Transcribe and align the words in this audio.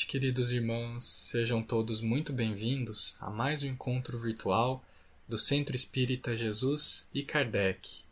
noite, 0.00 0.06
queridos 0.06 0.50
irmãos. 0.50 1.04
Sejam 1.04 1.62
todos 1.62 2.00
muito 2.00 2.32
bem-vindos 2.32 3.16
a 3.20 3.28
mais 3.28 3.62
um 3.62 3.66
encontro 3.66 4.18
virtual 4.18 4.82
do 5.28 5.36
Centro 5.36 5.76
Espírita 5.76 6.34
Jesus 6.34 7.06
e 7.12 7.22
Kardec. 7.22 8.02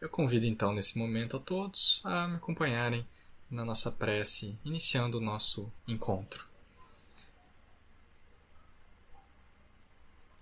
Eu 0.00 0.08
convido 0.08 0.46
então 0.46 0.72
nesse 0.72 0.98
momento 0.98 1.36
a 1.36 1.40
todos 1.40 2.00
a 2.04 2.28
me 2.28 2.36
acompanharem 2.36 3.06
na 3.50 3.64
nossa 3.64 3.90
prece, 3.90 4.56
iniciando 4.64 5.18
o 5.18 5.20
nosso 5.20 5.70
encontro. 5.86 6.44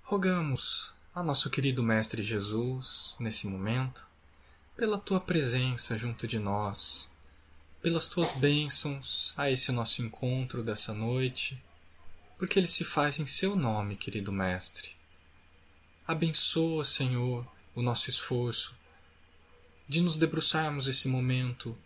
Rogamos 0.02 0.92
a 1.14 1.22
nosso 1.22 1.50
querido 1.50 1.82
Mestre 1.82 2.22
Jesus, 2.22 3.14
nesse 3.20 3.46
momento, 3.46 4.04
pela 4.76 4.98
tua 4.98 5.20
presença 5.20 5.96
junto 5.96 6.26
de 6.26 6.38
nós, 6.38 7.09
pelas 7.82 8.08
tuas 8.08 8.32
bênçãos 8.32 9.32
a 9.36 9.50
esse 9.50 9.72
nosso 9.72 10.02
encontro 10.02 10.62
dessa 10.62 10.92
noite, 10.92 11.62
porque 12.38 12.58
ele 12.58 12.66
se 12.66 12.84
faz 12.84 13.18
em 13.18 13.26
seu 13.26 13.56
nome, 13.56 13.96
querido 13.96 14.30
Mestre. 14.30 14.90
Abençoa, 16.06 16.84
Senhor, 16.84 17.46
o 17.74 17.80
nosso 17.80 18.10
esforço 18.10 18.74
de 19.88 20.00
nos 20.00 20.16
debruçarmos 20.16 20.88
esse 20.88 21.08
momento 21.08 21.76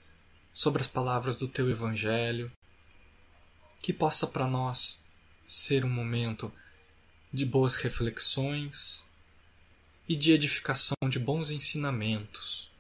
sobre 0.53 0.83
as 0.83 0.89
palavras 0.89 1.37
do 1.37 1.49
teu 1.49 1.71
Evangelho, 1.71 2.51
que 3.81 3.93
possa 3.93 4.27
para 4.27 4.47
nós 4.47 5.01
ser 5.47 5.85
um 5.85 5.91
momento 5.91 6.53
de 7.33 7.47
boas 7.47 7.77
reflexões 7.77 9.05
e 10.09 10.15
de 10.15 10.33
edificação 10.33 10.97
de 11.09 11.19
bons 11.19 11.51
ensinamentos. 11.51 12.71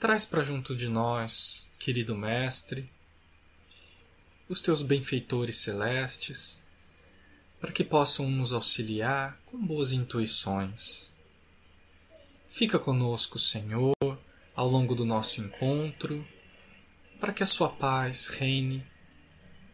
Traz 0.00 0.24
para 0.24 0.42
junto 0.42 0.74
de 0.74 0.88
nós 0.88 1.68
querido 1.78 2.16
Mestre, 2.16 2.90
os 4.48 4.58
teus 4.58 4.80
benfeitores 4.80 5.58
celestes, 5.58 6.62
para 7.60 7.70
que 7.70 7.84
possam 7.84 8.30
nos 8.30 8.54
auxiliar 8.54 9.38
com 9.44 9.62
boas 9.62 9.92
intuições. 9.92 11.12
Fica 12.48 12.78
conosco, 12.78 13.38
Senhor, 13.38 13.94
ao 14.54 14.66
longo 14.66 14.94
do 14.94 15.04
nosso 15.04 15.42
encontro, 15.42 16.26
para 17.20 17.34
que 17.34 17.42
a 17.42 17.46
Sua 17.46 17.68
paz 17.68 18.28
reine 18.28 18.86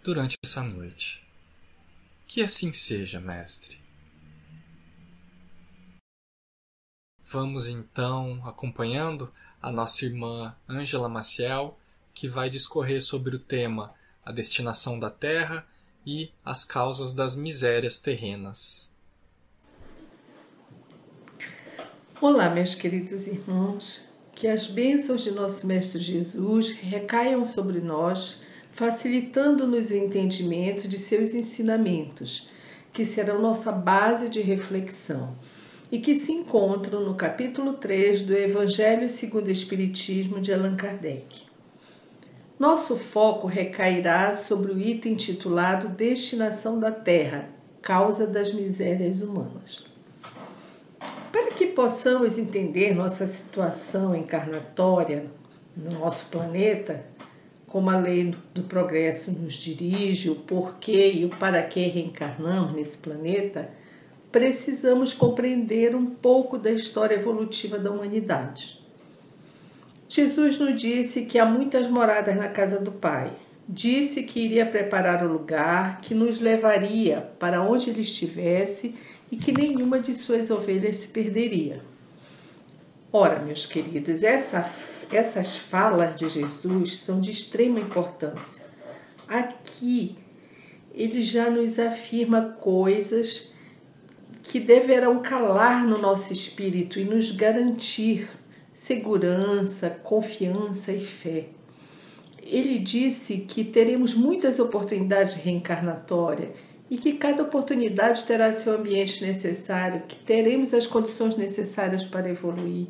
durante 0.02 0.34
essa 0.44 0.60
noite. 0.60 1.24
Que 2.26 2.42
assim 2.42 2.72
seja, 2.72 3.20
Mestre. 3.20 3.80
Vamos 7.22 7.68
então 7.68 8.44
acompanhando 8.44 9.32
a 9.66 9.72
nossa 9.72 10.04
irmã 10.04 10.54
Ângela 10.70 11.08
Maciel 11.08 11.76
que 12.14 12.28
vai 12.28 12.48
discorrer 12.48 13.02
sobre 13.02 13.34
o 13.34 13.38
tema 13.40 13.92
a 14.24 14.30
destinação 14.30 14.96
da 14.96 15.10
terra 15.10 15.66
e 16.06 16.30
as 16.44 16.64
causas 16.64 17.12
das 17.12 17.34
misérias 17.34 17.98
terrenas. 17.98 18.92
Olá, 22.20 22.48
meus 22.48 22.76
queridos 22.76 23.26
irmãos, 23.26 24.02
que 24.36 24.46
as 24.46 24.68
bênçãos 24.68 25.24
de 25.24 25.32
nosso 25.32 25.66
Mestre 25.66 26.00
Jesus 26.00 26.70
recaiam 26.70 27.44
sobre 27.44 27.80
nós, 27.80 28.42
facilitando-nos 28.70 29.90
o 29.90 29.96
entendimento 29.96 30.86
de 30.86 30.96
seus 30.96 31.34
ensinamentos, 31.34 32.50
que 32.92 33.04
serão 33.04 33.42
nossa 33.42 33.72
base 33.72 34.28
de 34.28 34.40
reflexão 34.40 35.36
e 35.90 35.98
que 35.98 36.14
se 36.14 36.32
encontram 36.32 37.00
no 37.04 37.14
capítulo 37.14 37.74
3 37.74 38.22
do 38.22 38.36
Evangelho 38.36 39.08
segundo 39.08 39.46
o 39.46 39.52
Espiritismo 39.52 40.40
de 40.40 40.52
Allan 40.52 40.76
Kardec. 40.76 41.46
Nosso 42.58 42.96
foco 42.96 43.46
recairá 43.46 44.34
sobre 44.34 44.72
o 44.72 44.80
item 44.80 45.14
titulado 45.14 45.88
Destinação 45.88 46.80
da 46.80 46.90
Terra 46.90 47.48
Causa 47.82 48.26
das 48.26 48.52
Misérias 48.52 49.20
Humanas. 49.20 49.86
Para 51.30 51.52
que 51.52 51.66
possamos 51.66 52.38
entender 52.38 52.94
nossa 52.94 53.26
situação 53.26 54.16
encarnatória 54.16 55.26
no 55.76 55.98
nosso 55.98 56.26
planeta, 56.26 57.04
como 57.66 57.90
a 57.90 57.98
lei 57.98 58.34
do 58.54 58.62
progresso 58.62 59.30
nos 59.30 59.54
dirige, 59.54 60.30
o 60.30 60.34
porquê 60.34 61.12
e 61.12 61.24
o 61.26 61.28
para 61.28 61.62
que 61.62 61.86
reencarnamos 61.86 62.72
nesse 62.72 62.96
planeta, 62.96 63.68
precisamos 64.36 65.14
compreender 65.14 65.96
um 65.96 66.04
pouco 66.04 66.58
da 66.58 66.70
história 66.70 67.14
evolutiva 67.14 67.78
da 67.78 67.90
humanidade. 67.90 68.84
Jesus 70.06 70.58
nos 70.58 70.78
disse 70.78 71.24
que 71.24 71.38
há 71.38 71.46
muitas 71.46 71.88
moradas 71.88 72.36
na 72.36 72.50
casa 72.50 72.78
do 72.78 72.92
Pai. 72.92 73.32
Disse 73.66 74.22
que 74.24 74.40
iria 74.40 74.66
preparar 74.66 75.24
o 75.24 75.32
lugar 75.32 76.02
que 76.02 76.14
nos 76.14 76.38
levaria 76.38 77.30
para 77.38 77.62
onde 77.62 77.88
ele 77.88 78.02
estivesse 78.02 78.94
e 79.32 79.38
que 79.38 79.52
nenhuma 79.52 80.00
de 80.00 80.12
suas 80.12 80.50
ovelhas 80.50 80.98
se 80.98 81.08
perderia. 81.08 81.80
Ora, 83.10 83.38
meus 83.38 83.64
queridos, 83.64 84.22
essa, 84.22 84.70
essas 85.10 85.56
falas 85.56 86.14
de 86.14 86.28
Jesus 86.28 86.98
são 86.98 87.22
de 87.22 87.30
extrema 87.30 87.80
importância. 87.80 88.66
Aqui 89.26 90.14
ele 90.94 91.22
já 91.22 91.48
nos 91.48 91.78
afirma 91.78 92.54
coisas 92.60 93.55
que 94.48 94.60
deverão 94.60 95.20
calar 95.20 95.84
no 95.84 95.98
nosso 95.98 96.32
espírito 96.32 97.00
e 97.00 97.04
nos 97.04 97.32
garantir 97.32 98.28
segurança, 98.74 99.90
confiança 99.90 100.92
e 100.92 101.04
fé. 101.04 101.46
Ele 102.40 102.78
disse 102.78 103.38
que 103.38 103.64
teremos 103.64 104.14
muitas 104.14 104.60
oportunidades 104.60 105.34
reencarnatórias 105.34 106.50
e 106.88 106.96
que 106.96 107.14
cada 107.14 107.42
oportunidade 107.42 108.24
terá 108.24 108.52
seu 108.52 108.74
ambiente 108.74 109.24
necessário, 109.24 110.02
que 110.06 110.14
teremos 110.14 110.72
as 110.72 110.86
condições 110.86 111.36
necessárias 111.36 112.04
para 112.04 112.30
evoluir, 112.30 112.86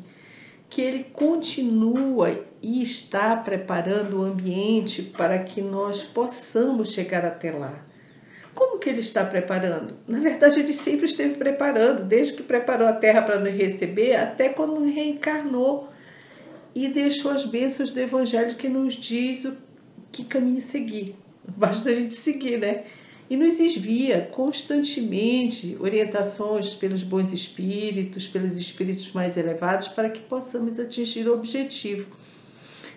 que 0.69 0.79
ele 0.81 1.05
continua 1.05 2.39
e 2.61 2.83
está 2.83 3.35
preparando 3.35 4.19
o 4.19 4.23
ambiente 4.23 5.01
para 5.01 5.39
que 5.39 5.61
nós 5.61 6.03
possamos 6.03 6.91
chegar 6.91 7.25
até 7.25 7.51
lá. 7.51 7.73
Como 8.57 8.79
que 8.79 8.89
ele 8.89 9.01
está 9.01 9.23
preparando? 9.23 9.93
Na 10.07 10.19
verdade, 10.19 10.59
ele 10.59 10.73
sempre 10.73 11.05
esteve 11.05 11.35
preparando, 11.35 12.03
desde 12.03 12.33
que 12.33 12.41
preparou 12.41 12.87
a 12.87 12.93
terra 12.93 13.21
para 13.21 13.39
nos 13.39 13.53
receber, 13.53 14.15
até 14.15 14.49
quando 14.49 14.83
reencarnou 14.83 15.87
e 16.73 16.87
deixou 16.87 17.29
as 17.29 17.45
bênçãos 17.45 17.91
do 17.91 17.99
Evangelho 17.99 18.55
que 18.55 18.67
nos 18.67 18.95
diz 18.95 19.45
o 19.45 19.55
que 20.11 20.23
caminho 20.23 20.59
seguir. 20.59 21.15
Basta 21.47 21.91
a 21.91 21.93
gente 21.93 22.15
seguir, 22.15 22.57
né? 22.57 22.85
E 23.29 23.37
nos 23.37 23.59
envia 23.59 24.27
constantemente 24.31 25.77
orientações 25.79 26.73
pelos 26.73 27.03
bons 27.03 27.31
espíritos, 27.31 28.27
pelos 28.27 28.57
espíritos 28.57 29.11
mais 29.11 29.37
elevados, 29.37 29.89
para 29.89 30.09
que 30.09 30.21
possamos 30.21 30.79
atingir 30.79 31.27
o 31.27 31.33
objetivo 31.35 32.07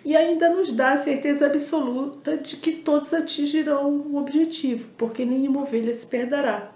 e 0.03 0.15
ainda 0.15 0.49
nos 0.49 0.71
dá 0.71 0.93
a 0.93 0.97
certeza 0.97 1.45
absoluta 1.45 2.37
de 2.37 2.57
que 2.57 2.71
todos 2.71 3.13
atingirão 3.13 3.89
o 3.89 4.17
objetivo, 4.17 4.89
porque 4.97 5.23
nenhuma 5.23 5.61
ovelha 5.61 5.93
se 5.93 6.07
perderá. 6.07 6.71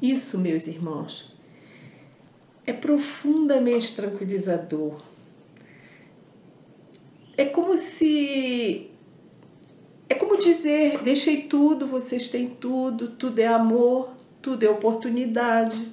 Isso, 0.00 0.38
meus 0.38 0.66
irmãos, 0.66 1.32
é 2.66 2.72
profundamente 2.72 3.94
tranquilizador. 3.94 5.00
É 7.36 7.46
como 7.46 7.76
se. 7.76 8.90
É 10.08 10.14
como 10.14 10.36
dizer: 10.36 10.98
deixei 11.02 11.42
tudo, 11.42 11.86
vocês 11.86 12.28
têm 12.28 12.48
tudo, 12.48 13.08
tudo 13.08 13.38
é 13.38 13.46
amor, 13.46 14.10
tudo 14.42 14.64
é 14.64 14.68
oportunidade 14.68 15.88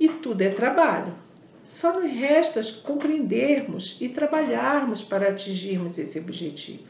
e 0.00 0.08
tudo 0.08 0.40
é 0.40 0.48
trabalho. 0.48 1.27
Só 1.68 2.00
nos 2.00 2.10
resta 2.10 2.62
compreendermos 2.82 3.98
e 4.00 4.08
trabalharmos 4.08 5.02
para 5.02 5.28
atingirmos 5.28 5.98
esse 5.98 6.18
objetivo. 6.18 6.84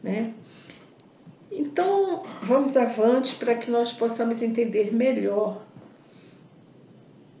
Né? 0.00 0.32
Então, 1.50 2.22
vamos 2.42 2.76
avante 2.76 3.34
para 3.34 3.56
que 3.56 3.68
nós 3.68 3.92
possamos 3.92 4.40
entender 4.40 4.94
melhor 4.94 5.64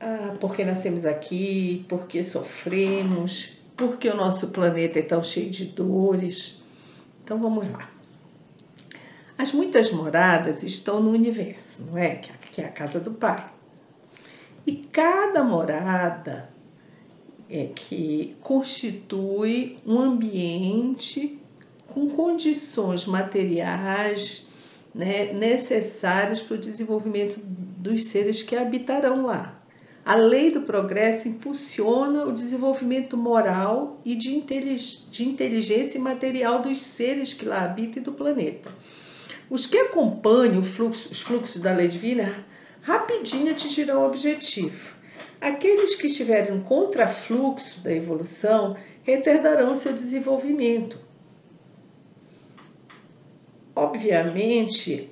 ah, 0.00 0.34
por 0.40 0.56
que 0.56 0.64
nascemos 0.64 1.06
aqui, 1.06 1.86
por 1.88 2.08
que 2.08 2.24
sofremos, 2.24 3.56
por 3.76 3.96
que 3.96 4.08
o 4.08 4.16
nosso 4.16 4.48
planeta 4.48 4.98
é 4.98 5.02
tão 5.02 5.22
cheio 5.22 5.48
de 5.48 5.66
dores. 5.66 6.60
Então, 7.22 7.38
vamos 7.38 7.70
lá. 7.70 7.88
As 9.38 9.52
muitas 9.52 9.92
moradas 9.92 10.64
estão 10.64 11.00
no 11.00 11.12
universo, 11.12 11.84
não 11.84 11.96
é? 11.96 12.16
Que 12.50 12.62
é 12.62 12.64
a 12.64 12.72
casa 12.72 12.98
do 12.98 13.12
Pai. 13.12 13.59
E 14.70 14.86
cada 14.92 15.42
morada 15.42 16.48
é 17.50 17.70
que 17.74 18.36
constitui 18.40 19.78
um 19.84 19.98
ambiente 19.98 21.40
com 21.88 22.08
condições 22.08 23.04
materiais 23.04 24.46
né, 24.94 25.32
necessárias 25.32 26.40
para 26.40 26.54
o 26.54 26.60
desenvolvimento 26.60 27.40
dos 27.44 28.04
seres 28.04 28.44
que 28.44 28.54
habitarão 28.54 29.26
lá. 29.26 29.60
A 30.04 30.14
lei 30.14 30.52
do 30.52 30.60
progresso 30.60 31.26
impulsiona 31.26 32.24
o 32.24 32.32
desenvolvimento 32.32 33.16
moral 33.16 34.00
e 34.04 34.14
de, 34.14 34.36
inteligência 34.36 36.00
material 36.00 36.62
dos 36.62 36.80
seres 36.80 37.34
que 37.34 37.44
lá 37.44 37.64
habitam 37.64 38.00
e 38.00 38.04
do 38.04 38.12
planeta. 38.12 38.70
Os 39.50 39.66
que 39.66 39.78
acompanham 39.78 40.62
fluxo, 40.62 41.10
os 41.10 41.20
fluxos 41.20 41.60
da 41.60 41.72
lei 41.72 41.88
divina 41.88 42.48
rapidinho 42.82 43.52
atingirão 43.52 44.02
o 44.02 44.06
objetivo. 44.06 44.94
Aqueles 45.40 45.94
que 45.94 46.06
estiverem 46.06 46.54
no 46.54 46.64
contrafluxo 46.64 47.80
da 47.82 47.92
evolução 47.92 48.76
retardarão 49.02 49.74
seu 49.74 49.92
desenvolvimento. 49.92 50.98
Obviamente, 53.74 55.10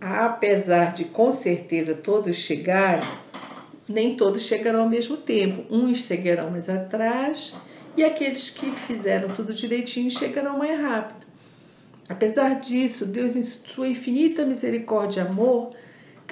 apesar 0.00 0.92
de 0.92 1.06
com 1.06 1.32
certeza 1.32 1.94
todos 1.94 2.36
chegarem, 2.36 3.08
nem 3.88 4.16
todos 4.16 4.42
chegarão 4.42 4.82
ao 4.82 4.88
mesmo 4.88 5.16
tempo. 5.16 5.64
Uns 5.74 6.04
chegarão 6.04 6.50
mais 6.50 6.68
atrás 6.68 7.54
e 7.96 8.04
aqueles 8.04 8.50
que 8.50 8.70
fizeram 8.70 9.28
tudo 9.28 9.52
direitinho 9.52 10.10
chegarão 10.10 10.58
mais 10.58 10.80
rápido. 10.80 11.26
Apesar 12.08 12.60
disso, 12.60 13.06
Deus, 13.06 13.36
em 13.36 13.42
sua 13.42 13.88
infinita 13.88 14.44
misericórdia 14.44 15.22
e 15.22 15.26
amor, 15.26 15.74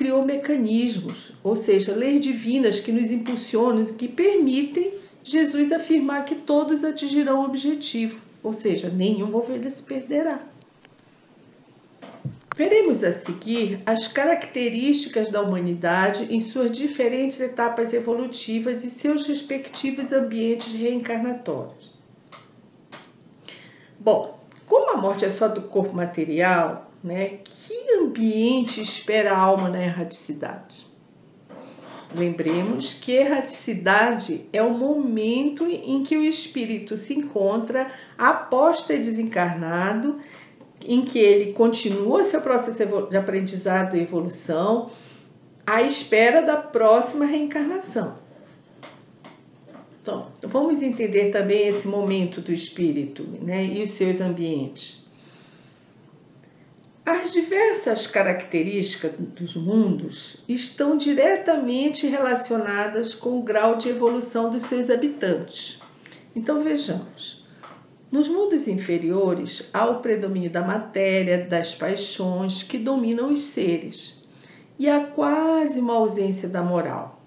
criou 0.00 0.24
mecanismos, 0.24 1.34
ou 1.44 1.54
seja, 1.54 1.94
leis 1.94 2.20
divinas 2.20 2.80
que 2.80 2.90
nos 2.90 3.12
impulsionam, 3.12 3.84
que 3.84 4.08
permitem 4.08 4.94
Jesus 5.22 5.70
afirmar 5.70 6.24
que 6.24 6.36
todos 6.36 6.82
atingirão 6.82 7.42
o 7.42 7.44
objetivo, 7.44 8.18
ou 8.42 8.54
seja, 8.54 8.88
nenhuma 8.88 9.36
ovelha 9.36 9.70
se 9.70 9.82
perderá. 9.82 10.40
Veremos 12.56 13.04
a 13.04 13.12
seguir 13.12 13.82
as 13.84 14.08
características 14.08 15.28
da 15.28 15.42
humanidade 15.42 16.34
em 16.34 16.40
suas 16.40 16.70
diferentes 16.70 17.38
etapas 17.38 17.92
evolutivas 17.92 18.82
e 18.82 18.88
seus 18.88 19.26
respectivos 19.26 20.12
ambientes 20.12 20.72
reencarnatórios. 20.72 21.90
Bom, 23.98 24.40
como 24.66 24.92
a 24.92 24.96
morte 24.96 25.26
é 25.26 25.30
só 25.30 25.46
do 25.46 25.60
corpo 25.60 25.94
material, 25.94 26.89
né, 27.02 27.38
que 27.44 27.94
ambiente 27.94 28.80
espera 28.80 29.32
a 29.32 29.38
alma 29.38 29.68
na 29.68 29.82
erraticidade? 29.82 30.88
Lembremos 32.16 32.94
que 32.94 33.12
erraticidade 33.12 34.46
é 34.52 34.60
o 34.62 34.70
momento 34.70 35.64
em 35.64 36.02
que 36.02 36.16
o 36.16 36.24
espírito 36.24 36.96
se 36.96 37.14
encontra 37.14 37.88
após 38.18 38.82
ter 38.82 38.98
desencarnado 39.00 40.18
em 40.84 41.02
que 41.02 41.18
ele 41.18 41.52
continua 41.52 42.24
seu 42.24 42.40
processo 42.40 43.06
de 43.08 43.16
aprendizado 43.16 43.96
e 43.96 44.00
evolução 44.00 44.90
à 45.64 45.82
espera 45.82 46.42
da 46.42 46.56
próxima 46.56 47.24
reencarnação. 47.24 48.18
Então, 50.02 50.28
vamos 50.42 50.82
entender 50.82 51.30
também 51.30 51.68
esse 51.68 51.86
momento 51.86 52.40
do 52.40 52.52
espírito 52.52 53.22
né, 53.42 53.64
e 53.64 53.82
os 53.82 53.92
seus 53.92 54.20
ambientes. 54.20 55.06
As 57.12 57.32
diversas 57.32 58.06
características 58.06 59.10
dos 59.18 59.56
mundos 59.56 60.36
estão 60.48 60.96
diretamente 60.96 62.06
relacionadas 62.06 63.16
com 63.16 63.40
o 63.40 63.42
grau 63.42 63.74
de 63.74 63.88
evolução 63.88 64.48
dos 64.48 64.62
seus 64.66 64.88
habitantes. 64.90 65.80
Então 66.36 66.62
vejamos. 66.62 67.44
Nos 68.12 68.28
mundos 68.28 68.68
inferiores, 68.68 69.68
há 69.72 69.86
o 69.86 69.98
predomínio 69.98 70.52
da 70.52 70.62
matéria, 70.62 71.38
das 71.38 71.74
paixões 71.74 72.62
que 72.62 72.78
dominam 72.78 73.32
os 73.32 73.40
seres, 73.40 74.22
e 74.78 74.88
há 74.88 75.00
quase 75.00 75.80
uma 75.80 75.94
ausência 75.94 76.48
da 76.48 76.62
moral. 76.62 77.20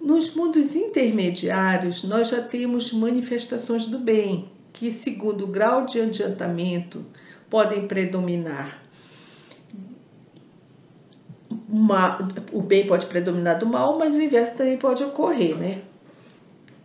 Nos 0.00 0.34
mundos 0.34 0.74
intermediários, 0.74 2.02
nós 2.02 2.30
já 2.30 2.42
temos 2.42 2.92
manifestações 2.92 3.86
do 3.86 4.00
bem, 4.00 4.50
que, 4.72 4.90
segundo 4.90 5.44
o 5.44 5.48
grau 5.48 5.86
de 5.86 6.00
adiantamento, 6.00 7.06
podem 7.50 7.86
predominar. 7.86 8.82
Uma, 11.68 12.18
o 12.52 12.62
bem 12.62 12.86
pode 12.86 13.06
predominar 13.06 13.58
do 13.58 13.66
mal, 13.66 13.98
mas 13.98 14.14
o 14.14 14.22
inverso 14.22 14.56
também 14.56 14.76
pode 14.76 15.02
ocorrer, 15.02 15.56
né? 15.56 15.82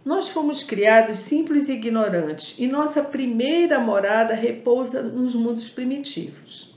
Nós 0.03 0.29
fomos 0.29 0.63
criados 0.63 1.19
simples 1.19 1.69
e 1.69 1.73
ignorantes, 1.73 2.57
e 2.57 2.65
nossa 2.67 3.03
primeira 3.03 3.79
morada 3.79 4.33
repousa 4.33 5.03
nos 5.03 5.35
mundos 5.35 5.69
primitivos. 5.69 6.71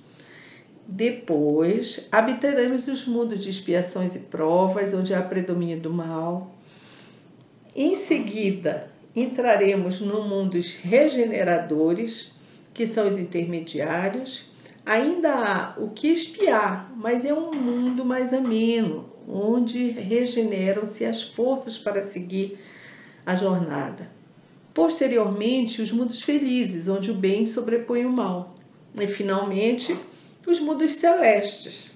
Depois, 0.87 2.07
habitaremos 2.13 2.87
os 2.87 3.07
mundos 3.07 3.39
de 3.39 3.49
expiações 3.49 4.15
e 4.15 4.21
provas, 4.21 4.93
onde 4.93 5.15
há 5.15 5.23
predomínio 5.23 5.81
do 5.81 5.91
mal. 5.91 6.55
Em 7.75 7.97
seguida, 7.97 8.91
entraremos 9.17 10.03
no 10.03 10.23
mundos 10.29 10.75
regeneradores, 10.75 12.34
que 12.75 12.87
são 12.87 13.07
os 13.09 13.17
intermediários. 13.17 14.53
Ainda 14.85 15.33
há 15.33 15.75
o 15.81 15.91
que 15.91 16.09
espiar, 16.09 16.93
mas 16.95 17.25
é 17.25 17.33
um 17.33 17.53
mundo 17.53 18.05
mais 18.05 18.35
ameno, 18.35 19.09
onde 19.27 19.89
regeneram-se 19.91 21.07
as 21.07 21.23
forças 21.23 21.79
para 21.79 22.03
seguir 22.03 22.59
a 23.25 23.35
jornada. 23.35 24.11
Posteriormente, 24.75 25.81
os 25.81 25.93
mundos 25.93 26.21
felizes, 26.21 26.89
onde 26.89 27.11
o 27.11 27.15
bem 27.15 27.47
sobrepõe 27.47 28.05
o 28.05 28.13
mal. 28.13 28.57
E 29.01 29.07
finalmente, 29.07 29.97
os 30.47 30.61
mundos 30.61 30.95
celestes, 30.95 31.95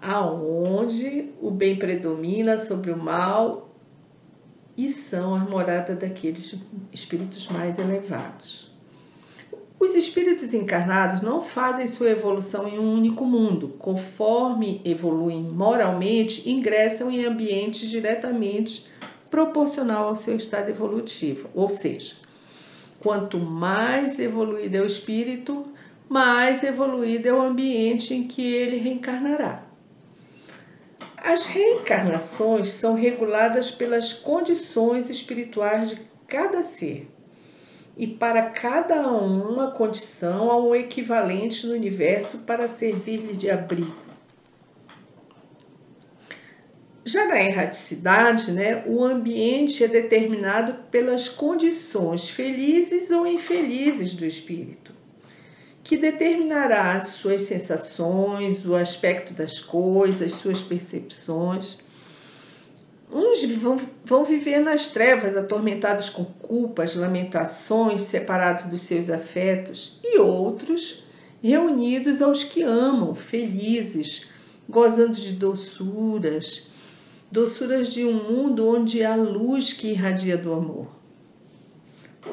aonde 0.00 1.28
o 1.42 1.50
bem 1.50 1.76
predomina 1.76 2.56
sobre 2.56 2.90
o 2.90 2.96
mal 2.96 3.74
e 4.76 4.90
são 4.90 5.34
a 5.34 5.40
morada 5.40 5.94
daqueles 5.94 6.56
espíritos 6.90 7.48
mais 7.48 7.78
elevados. 7.78 8.69
Os 9.80 9.94
espíritos 9.94 10.52
encarnados 10.52 11.22
não 11.22 11.40
fazem 11.40 11.88
sua 11.88 12.10
evolução 12.10 12.68
em 12.68 12.78
um 12.78 12.92
único 12.92 13.24
mundo. 13.24 13.76
Conforme 13.78 14.78
evoluem 14.84 15.42
moralmente, 15.42 16.46
ingressam 16.50 17.10
em 17.10 17.24
ambientes 17.24 17.88
diretamente 17.88 18.86
proporcional 19.30 20.08
ao 20.08 20.14
seu 20.14 20.36
estado 20.36 20.68
evolutivo. 20.68 21.48
Ou 21.54 21.70
seja, 21.70 22.14
quanto 22.98 23.38
mais 23.38 24.18
evoluído 24.18 24.76
é 24.76 24.82
o 24.82 24.86
espírito, 24.86 25.64
mais 26.06 26.62
evoluído 26.62 27.26
é 27.26 27.32
o 27.32 27.40
ambiente 27.40 28.12
em 28.12 28.28
que 28.28 28.42
ele 28.42 28.76
reencarnará. 28.76 29.64
As 31.16 31.46
reencarnações 31.46 32.68
são 32.68 32.94
reguladas 32.94 33.70
pelas 33.70 34.12
condições 34.12 35.08
espirituais 35.08 35.88
de 35.88 36.00
cada 36.28 36.62
ser. 36.62 37.08
E 37.96 38.06
para 38.06 38.50
cada 38.50 39.06
uma 39.08 39.72
condição 39.72 40.50
há 40.50 40.56
um 40.56 40.74
equivalente 40.74 41.66
no 41.66 41.74
universo 41.74 42.38
para 42.38 42.68
servir-lhe 42.68 43.36
de 43.36 43.50
abrigo. 43.50 44.10
Já 47.04 47.26
na 47.26 47.42
erraticidade, 47.42 48.52
né, 48.52 48.84
o 48.86 49.02
ambiente 49.02 49.82
é 49.82 49.88
determinado 49.88 50.74
pelas 50.90 51.28
condições 51.28 52.28
felizes 52.28 53.10
ou 53.10 53.26
infelizes 53.26 54.12
do 54.12 54.24
espírito, 54.24 54.94
que 55.82 55.96
determinará 55.96 56.92
as 56.92 57.08
suas 57.08 57.42
sensações, 57.42 58.64
o 58.66 58.76
aspecto 58.76 59.32
das 59.32 59.60
coisas, 59.60 60.34
suas 60.34 60.60
percepções. 60.62 61.78
Uns 63.12 63.44
vão, 63.56 63.76
vão 64.04 64.24
viver 64.24 64.60
nas 64.60 64.86
trevas, 64.86 65.36
atormentados 65.36 66.08
com 66.08 66.24
culpas, 66.24 66.94
lamentações, 66.94 68.02
separados 68.02 68.64
dos 68.66 68.82
seus 68.82 69.10
afetos, 69.10 69.98
e 70.04 70.18
outros 70.18 71.04
reunidos 71.42 72.22
aos 72.22 72.44
que 72.44 72.62
amam, 72.62 73.14
felizes, 73.14 74.28
gozando 74.68 75.16
de 75.16 75.32
doçuras, 75.32 76.68
doçuras 77.30 77.92
de 77.92 78.04
um 78.04 78.12
mundo 78.12 78.68
onde 78.68 79.04
há 79.04 79.16
luz 79.16 79.72
que 79.72 79.88
irradia 79.88 80.36
do 80.36 80.52
amor. 80.52 80.86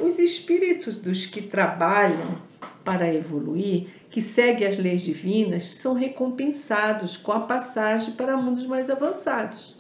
Os 0.03 0.19
espíritos 0.19 0.97
dos 0.97 1.25
que 1.25 1.41
trabalham 1.41 2.39
para 2.83 3.11
evoluir, 3.11 3.87
que 4.09 4.21
seguem 4.21 4.67
as 4.67 4.77
leis 4.77 5.01
divinas, 5.01 5.65
são 5.65 5.93
recompensados 5.93 7.17
com 7.17 7.31
a 7.31 7.39
passagem 7.39 8.13
para 8.13 8.37
mundos 8.37 8.65
mais 8.65 8.89
avançados. 8.89 9.76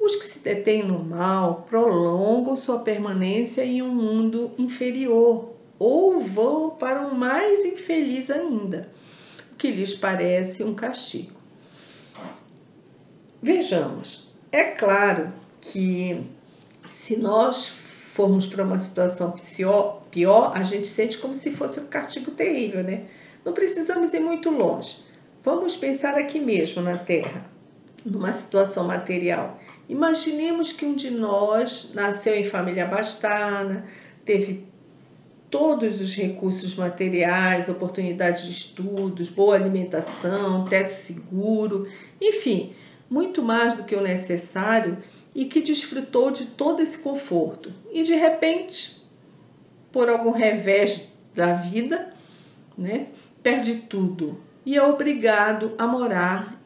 Os 0.00 0.16
que 0.16 0.24
se 0.24 0.38
detêm 0.38 0.86
no 0.86 1.02
mal 1.02 1.66
prolongam 1.68 2.54
sua 2.56 2.78
permanência 2.78 3.64
em 3.64 3.82
um 3.82 3.92
mundo 3.94 4.52
inferior 4.56 5.54
ou 5.78 6.20
vão 6.20 6.70
para 6.70 7.06
um 7.06 7.14
mais 7.14 7.64
infeliz 7.64 8.30
ainda, 8.30 8.90
o 9.52 9.56
que 9.56 9.70
lhes 9.70 9.94
parece 9.94 10.64
um 10.64 10.74
castigo. 10.74 11.38
Vejamos, 13.42 14.28
é 14.50 14.64
claro 14.64 15.32
que 15.60 16.20
se 16.88 17.16
nós 17.16 17.66
formos 17.66 18.46
para 18.46 18.64
uma 18.64 18.78
situação 18.78 19.32
pior, 19.32 20.02
pior, 20.10 20.52
a 20.56 20.62
gente 20.62 20.88
sente 20.88 21.18
como 21.18 21.34
se 21.34 21.52
fosse 21.52 21.78
um 21.78 21.86
castigo 21.86 22.32
terrível, 22.32 22.82
né? 22.82 23.04
Não 23.44 23.52
precisamos 23.52 24.12
ir 24.12 24.20
muito 24.20 24.50
longe. 24.50 25.04
Vamos 25.42 25.76
pensar 25.76 26.16
aqui 26.18 26.40
mesmo 26.40 26.82
na 26.82 26.98
Terra, 26.98 27.48
numa 28.04 28.32
situação 28.32 28.88
material. 28.88 29.60
Imaginemos 29.88 30.72
que 30.72 30.84
um 30.84 30.94
de 30.94 31.10
nós 31.10 31.92
nasceu 31.94 32.34
em 32.34 32.44
família 32.44 32.84
abastada, 32.84 33.84
teve 34.24 34.66
todos 35.50 36.00
os 36.00 36.14
recursos 36.14 36.74
materiais, 36.74 37.68
oportunidades 37.68 38.44
de 38.44 38.52
estudos, 38.52 39.30
boa 39.30 39.54
alimentação, 39.54 40.64
teto 40.64 40.90
seguro, 40.90 41.88
enfim, 42.20 42.74
muito 43.08 43.42
mais 43.42 43.74
do 43.74 43.84
que 43.84 43.96
o 43.96 44.02
necessário 44.02 44.98
e 45.34 45.46
que 45.46 45.62
desfrutou 45.62 46.30
de 46.30 46.46
todo 46.46 46.82
esse 46.82 46.98
conforto. 46.98 47.72
E 47.90 48.02
de 48.02 48.14
repente, 48.14 49.02
por 49.90 50.08
algum 50.08 50.32
revés 50.32 51.02
da 51.34 51.54
vida, 51.54 52.12
né, 52.76 53.06
perde 53.42 53.76
tudo 53.88 54.38
e 54.66 54.76
é 54.76 54.82
obrigado 54.82 55.72
a 55.78 55.86
morar 55.86 56.57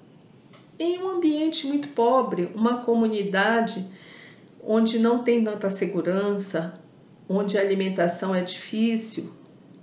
em 0.79 0.99
um 0.99 1.11
ambiente 1.11 1.67
muito 1.67 1.89
pobre, 1.89 2.51
uma 2.55 2.79
comunidade 2.79 3.87
onde 4.63 4.99
não 4.99 5.23
tem 5.23 5.43
tanta 5.45 5.71
segurança, 5.71 6.81
onde 7.29 7.59
a 7.59 7.61
alimentação 7.61 8.35
é 8.35 8.43
difícil, 8.43 9.33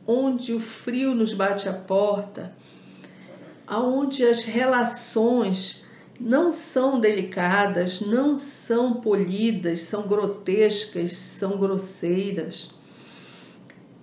onde 0.08 0.54
o 0.54 0.60
frio 0.60 1.14
nos 1.14 1.34
bate 1.34 1.68
à 1.68 1.74
porta, 1.74 2.56
aonde 3.68 4.26
as 4.26 4.44
relações 4.44 5.86
não 6.20 6.52
são 6.52 7.00
delicadas, 7.00 8.02
não 8.02 8.38
são 8.38 8.96
polidas, 8.96 9.84
são 9.84 10.08
grotescas, 10.08 11.14
são 11.14 11.58
grosseiras. 11.58 12.72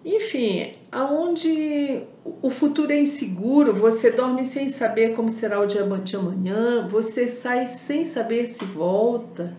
Enfim, 0.06 0.72
aonde 0.92 2.00
o 2.40 2.48
futuro 2.48 2.92
é 2.92 3.00
inseguro, 3.00 3.74
você 3.74 4.08
dorme 4.08 4.44
sem 4.44 4.68
saber 4.68 5.16
como 5.16 5.28
será 5.28 5.58
o 5.58 5.66
dia 5.66 5.82
de 5.82 6.14
amanhã, 6.14 6.86
você 6.86 7.28
sai 7.28 7.66
sem 7.66 8.04
saber 8.04 8.46
se 8.46 8.64
volta, 8.64 9.56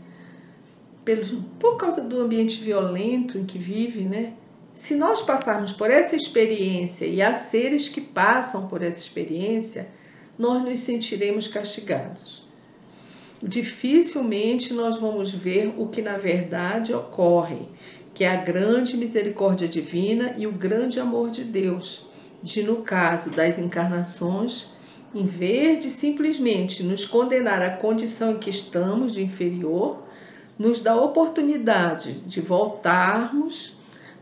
por 1.60 1.76
causa 1.76 2.02
do 2.02 2.22
ambiente 2.22 2.64
violento 2.64 3.38
em 3.38 3.46
que 3.46 3.58
vive, 3.58 4.04
né? 4.04 4.36
Se 4.74 4.96
nós 4.96 5.22
passarmos 5.22 5.74
por 5.74 5.92
essa 5.92 6.16
experiência 6.16 7.06
e 7.06 7.22
há 7.22 7.34
seres 7.34 7.90
que 7.90 8.00
passam 8.00 8.70
por 8.70 8.82
essa 8.82 9.00
experiência, 9.00 9.90
nós 10.40 10.64
nos 10.64 10.80
sentiremos 10.80 11.50
castigados. 11.50 12.48
Dificilmente 13.44 14.74
nós 14.74 14.98
vamos 14.98 15.32
ver 15.32 15.74
o 15.78 15.88
que 15.88 16.02
na 16.02 16.18
verdade 16.18 16.94
ocorre, 16.94 17.68
que 18.18 18.24
é 18.24 18.32
a 18.32 18.42
grande 18.42 18.98
misericórdia 18.98 19.68
divina 19.68 20.34
e 20.40 20.48
o 20.48 20.52
grande 20.52 21.00
amor 21.00 21.30
de 21.30 21.44
Deus, 21.44 22.08
de 22.42 22.64
no 22.64 22.78
caso 22.78 23.30
das 23.30 23.60
encarnações, 23.60 24.74
em 25.14 25.28
vez 25.28 25.84
de 25.84 25.92
simplesmente 25.92 26.82
nos 26.82 27.06
condenar 27.06 27.62
à 27.62 27.70
condição 27.70 28.32
em 28.32 28.40
que 28.40 28.50
estamos 28.50 29.14
de 29.14 29.24
inferior, 29.24 30.02
nos 30.58 30.82
dá 30.82 30.94
a 30.94 31.02
oportunidade 31.04 32.14
de 32.14 32.42
voltarmos 32.42 33.78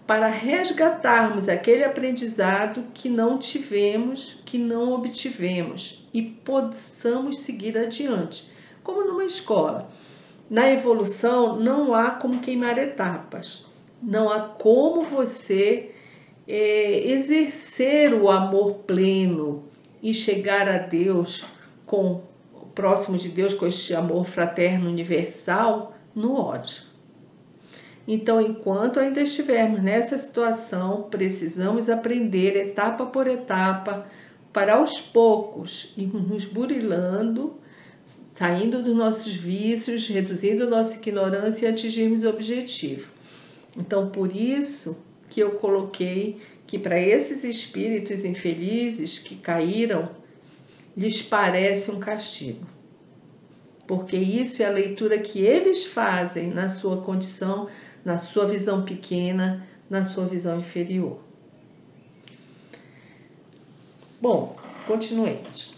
para 0.05 0.27
resgatarmos 0.27 1.47
aquele 1.47 1.85
aprendizado 1.85 2.83
que 2.93 3.07
não 3.07 3.37
tivemos, 3.37 4.41
que 4.45 4.57
não 4.57 4.91
obtivemos 4.91 6.05
e 6.13 6.21
possamos 6.21 7.39
seguir 7.39 7.77
adiante, 7.77 8.51
como 8.83 9.05
numa 9.05 9.23
escola. 9.23 9.89
Na 10.49 10.69
evolução 10.69 11.57
não 11.57 11.93
há 11.93 12.11
como 12.11 12.41
queimar 12.41 12.77
etapas, 12.77 13.73
não 14.01 14.29
há 14.29 14.41
como 14.41 15.01
você 15.01 15.91
é, 16.47 17.11
exercer 17.11 18.13
o 18.13 18.29
amor 18.29 18.75
pleno 18.85 19.65
e 20.01 20.13
chegar 20.13 20.67
a 20.67 20.77
Deus 20.77 21.45
com 21.85 22.21
próximo 22.75 23.17
de 23.17 23.29
Deus 23.29 23.53
com 23.53 23.65
este 23.65 23.95
amor 23.95 24.25
fraterno 24.25 24.89
universal 24.89 25.95
no 26.13 26.35
ódio. 26.35 26.83
Então, 28.07 28.39
enquanto 28.39 28.99
ainda 28.99 29.21
estivermos 29.21 29.81
nessa 29.81 30.17
situação, 30.17 31.07
precisamos 31.09 31.89
aprender 31.89 32.55
etapa 32.55 33.05
por 33.05 33.25
etapa, 33.25 34.05
para 34.53 34.75
aos 34.75 34.99
poucos 34.99 35.91
irmos 35.97 36.27
nos 36.27 36.45
burilando, 36.45 37.55
saindo 38.03 38.83
dos 38.83 38.95
nossos 38.95 39.33
vícios, 39.33 40.07
reduzindo 40.07 40.69
nossa 40.69 40.97
ignorância 40.97 41.65
e 41.65 41.69
atingirmos 41.69 42.23
o 42.23 42.29
objetivo. 42.29 43.14
Então, 43.75 44.10
por 44.10 44.36
isso 44.36 45.03
que 45.29 45.39
eu 45.39 45.51
coloquei 45.51 46.41
que 46.65 46.79
para 46.79 47.00
esses 47.00 47.44
espíritos 47.44 48.25
infelizes 48.25 49.20
que 49.20 49.36
caíram, 49.36 50.10
lhes 50.96 51.22
parece 51.22 51.91
um 51.91 52.00
castigo 52.00 52.65
porque 53.88 54.17
isso 54.17 54.63
é 54.63 54.65
a 54.65 54.72
leitura 54.72 55.20
que 55.20 55.39
eles 55.39 55.86
fazem 55.86 56.48
na 56.48 56.70
sua 56.70 57.01
condição, 57.01 57.70
na 58.03 58.20
sua 58.20 58.46
visão 58.48 58.84
pequena, 58.84 59.65
na 59.89 60.03
sua 60.03 60.25
visão 60.25 60.60
inferior. 60.60 61.20
Bom, 64.20 64.55
continuemos. 64.88 65.75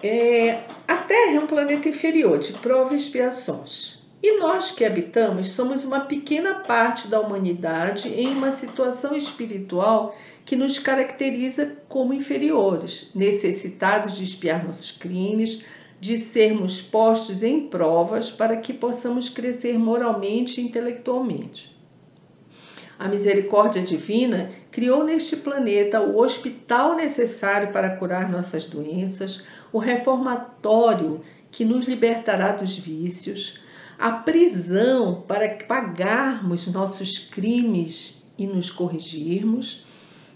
É, 0.00 0.62
a 0.86 0.96
Terra 0.96 1.32
é 1.32 1.40
um 1.40 1.46
planeta 1.46 1.88
inferior 1.88 2.38
de 2.38 2.52
prova 2.52 2.94
e 2.94 2.98
expiações. 2.98 3.97
E 4.20 4.38
nós 4.38 4.72
que 4.72 4.84
habitamos 4.84 5.50
somos 5.50 5.84
uma 5.84 6.00
pequena 6.00 6.56
parte 6.56 7.06
da 7.06 7.20
humanidade 7.20 8.08
em 8.08 8.28
uma 8.28 8.50
situação 8.50 9.16
espiritual 9.16 10.16
que 10.44 10.56
nos 10.56 10.78
caracteriza 10.78 11.76
como 11.88 12.12
inferiores, 12.12 13.10
necessitados 13.14 14.16
de 14.16 14.24
expiar 14.24 14.66
nossos 14.66 14.90
crimes, 14.90 15.64
de 16.00 16.18
sermos 16.18 16.80
postos 16.80 17.42
em 17.42 17.68
provas 17.68 18.30
para 18.30 18.56
que 18.56 18.72
possamos 18.72 19.28
crescer 19.28 19.78
moralmente 19.78 20.60
e 20.60 20.64
intelectualmente. 20.64 21.76
A 22.98 23.06
misericórdia 23.06 23.82
divina 23.82 24.50
criou 24.72 25.04
neste 25.04 25.36
planeta 25.36 26.00
o 26.00 26.18
hospital 26.20 26.96
necessário 26.96 27.70
para 27.70 27.96
curar 27.96 28.28
nossas 28.28 28.64
doenças, 28.64 29.46
o 29.72 29.78
reformatório 29.78 31.20
que 31.50 31.64
nos 31.64 31.86
libertará 31.86 32.52
dos 32.52 32.76
vícios, 32.76 33.60
a 33.98 34.12
prisão 34.12 35.22
para 35.26 35.48
pagarmos 35.66 36.68
nossos 36.68 37.18
crimes 37.18 38.22
e 38.38 38.46
nos 38.46 38.70
corrigirmos, 38.70 39.84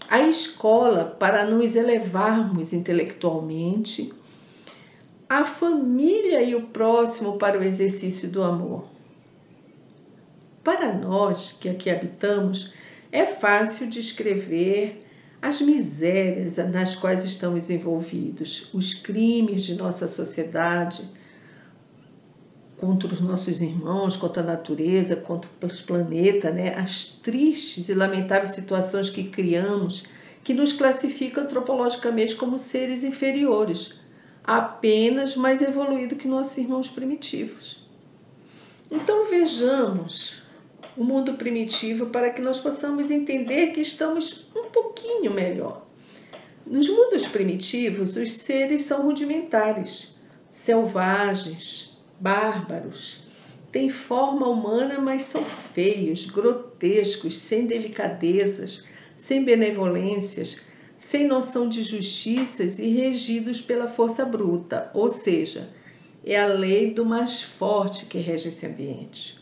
a 0.09 0.19
escola 0.19 1.05
para 1.05 1.45
nos 1.45 1.73
elevarmos 1.73 2.73
intelectualmente, 2.73 4.11
a 5.29 5.45
família 5.45 6.43
e 6.43 6.53
o 6.53 6.63
próximo 6.67 7.37
para 7.37 7.57
o 7.57 7.63
exercício 7.63 8.29
do 8.29 8.43
amor. 8.43 8.85
Para 10.61 10.93
nós 10.93 11.53
que 11.53 11.69
aqui 11.69 11.89
habitamos, 11.89 12.73
é 13.11 13.25
fácil 13.25 13.87
descrever 13.87 15.05
as 15.41 15.61
misérias 15.61 16.57
nas 16.57 16.95
quais 16.95 17.23
estamos 17.23 17.69
envolvidos, 17.69 18.73
os 18.73 18.93
crimes 18.93 19.63
de 19.63 19.75
nossa 19.75 20.07
sociedade 20.07 21.09
contra 22.77 23.13
os 23.13 23.21
nossos 23.21 23.61
irmãos, 23.61 24.15
contra 24.15 24.41
a 24.41 24.45
natureza, 24.45 25.15
contra 25.15 25.49
o 25.61 25.83
planeta, 25.83 26.51
né? 26.51 26.75
as 26.75 27.05
tristes 27.05 27.89
e 27.89 27.93
lamentáveis 27.93 28.49
situações 28.49 29.09
que 29.09 29.25
criamos 29.25 30.05
que 30.43 30.53
nos 30.53 30.73
classificam 30.73 31.43
antropologicamente 31.43 32.35
como 32.35 32.59
seres 32.59 33.03
inferiores 33.03 33.95
apenas 34.43 35.37
mais 35.37 35.61
evoluído 35.61 36.17
que 36.17 36.27
nossos 36.27 36.57
irmãos 36.57 36.89
primitivos. 36.89 37.81
Então 38.91 39.29
vejamos 39.29 40.43
o 40.97 41.03
mundo 41.03 41.35
primitivo 41.35 42.07
para 42.07 42.29
que 42.29 42.41
nós 42.41 42.59
possamos 42.59 43.09
entender 43.09 43.71
que 43.71 43.81
estamos 43.81 44.47
um 44.55 44.69
pouquinho 44.69 45.31
melhor. 45.31 45.85
Nos 46.65 46.87
mundos 46.87 47.25
primitivos, 47.25 48.15
os 48.15 48.31
seres 48.31 48.83
são 48.83 49.03
rudimentares, 49.03 50.15
selvagens, 50.49 51.92
bárbaros, 52.23 53.23
têm 53.69 53.89
forma 53.89 54.47
humana, 54.47 54.97
mas 54.97 55.25
são 55.25 55.43
feios, 55.43 56.25
grotescos, 56.25 57.37
sem 57.37 57.67
delicadezas, 57.67 58.87
sem 59.17 59.43
benevolências, 59.43 60.61
sem 60.97 61.27
noção 61.27 61.67
de 61.67 61.83
justiças 61.83 62.79
e 62.79 62.87
regidos 62.87 63.59
pela 63.59 63.89
força 63.89 64.23
bruta, 64.23 64.89
ou 64.93 65.09
seja, 65.09 65.69
é 66.23 66.39
a 66.39 66.47
lei 66.47 66.93
do 66.93 67.05
mais 67.05 67.41
forte 67.41 68.05
que 68.05 68.17
rege 68.17 68.47
esse 68.47 68.65
ambiente. 68.65 69.37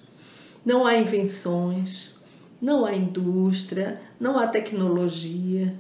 Não 0.66 0.84
há 0.84 0.98
invenções, 0.98 2.16
não 2.60 2.84
há 2.84 2.96
indústria, 2.96 4.02
não 4.20 4.40
há 4.40 4.48
tecnologia, 4.48 5.76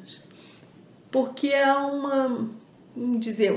porque 1.09 1.51
há 1.55 1.87
uma, 1.87 2.47
dizer, 2.95 3.53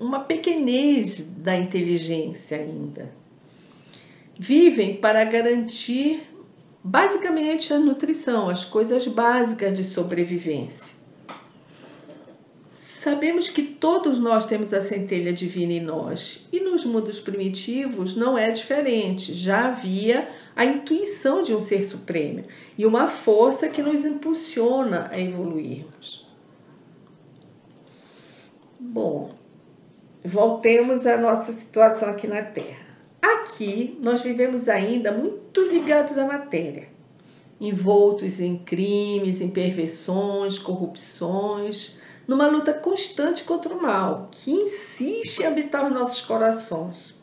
uma 0.00 0.20
pequenez 0.20 1.20
da 1.38 1.56
inteligência 1.56 2.58
ainda. 2.58 3.12
Vivem 4.38 4.96
para 4.96 5.24
garantir 5.24 6.22
basicamente 6.82 7.72
a 7.72 7.78
nutrição, 7.78 8.48
as 8.48 8.64
coisas 8.64 9.06
básicas 9.06 9.74
de 9.74 9.84
sobrevivência 9.84 10.96
Sabemos 13.06 13.48
que 13.48 13.62
todos 13.62 14.18
nós 14.18 14.46
temos 14.46 14.74
a 14.74 14.80
centelha 14.80 15.32
divina 15.32 15.74
em 15.74 15.80
nós, 15.80 16.48
e 16.52 16.58
nos 16.58 16.84
mundos 16.84 17.20
primitivos 17.20 18.16
não 18.16 18.36
é 18.36 18.50
diferente. 18.50 19.32
Já 19.32 19.68
havia 19.68 20.28
a 20.56 20.64
intuição 20.64 21.40
de 21.40 21.54
um 21.54 21.60
ser 21.60 21.84
supremo 21.84 22.42
e 22.76 22.84
uma 22.84 23.06
força 23.06 23.68
que 23.68 23.80
nos 23.80 24.04
impulsiona 24.04 25.08
a 25.12 25.20
evoluirmos. 25.20 26.25
Bom, 28.78 29.30
voltemos 30.22 31.06
à 31.06 31.16
nossa 31.16 31.50
situação 31.50 32.10
aqui 32.10 32.26
na 32.26 32.42
Terra. 32.42 32.84
Aqui 33.22 33.98
nós 34.02 34.20
vivemos 34.20 34.68
ainda 34.68 35.10
muito 35.10 35.62
ligados 35.62 36.18
à 36.18 36.26
matéria, 36.26 36.86
envoltos 37.58 38.38
em 38.38 38.58
crimes, 38.58 39.40
em 39.40 39.48
perversões, 39.48 40.58
corrupções 40.58 41.96
numa 42.28 42.48
luta 42.48 42.74
constante 42.74 43.44
contra 43.44 43.72
o 43.72 43.80
mal, 43.80 44.26
que 44.30 44.50
insiste 44.50 45.40
em 45.40 45.46
habitar 45.46 45.86
os 45.86 45.94
nossos 45.94 46.20
corações. 46.20 47.14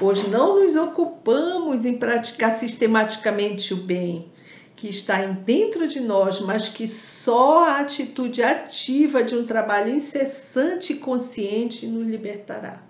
Pois 0.00 0.26
não 0.26 0.60
nos 0.60 0.74
ocupamos 0.74 1.84
em 1.84 1.98
praticar 1.98 2.50
sistematicamente 2.50 3.72
o 3.72 3.76
bem 3.76 4.32
que 4.76 4.88
está 4.88 5.24
dentro 5.24 5.86
de 5.86 6.00
nós, 6.00 6.40
mas 6.40 6.68
que 6.68 6.86
só 6.86 7.64
a 7.64 7.80
atitude 7.80 8.42
ativa 8.42 9.22
de 9.22 9.36
um 9.36 9.46
trabalho 9.46 9.94
incessante 9.94 10.94
e 10.94 10.96
consciente 10.96 11.86
nos 11.86 12.06
libertará. 12.06 12.82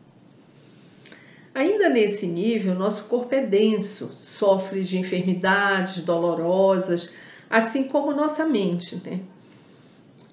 Ainda 1.54 1.88
nesse 1.88 2.26
nível, 2.26 2.74
nosso 2.74 3.04
corpo 3.04 3.34
é 3.34 3.46
denso, 3.46 4.12
sofre 4.20 4.82
de 4.82 4.98
enfermidades 4.98 6.02
dolorosas, 6.02 7.14
assim 7.48 7.84
como 7.84 8.12
nossa 8.12 8.44
mente, 8.44 9.00
né? 9.04 9.20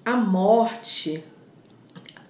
a 0.04 0.16
morte, 0.16 1.22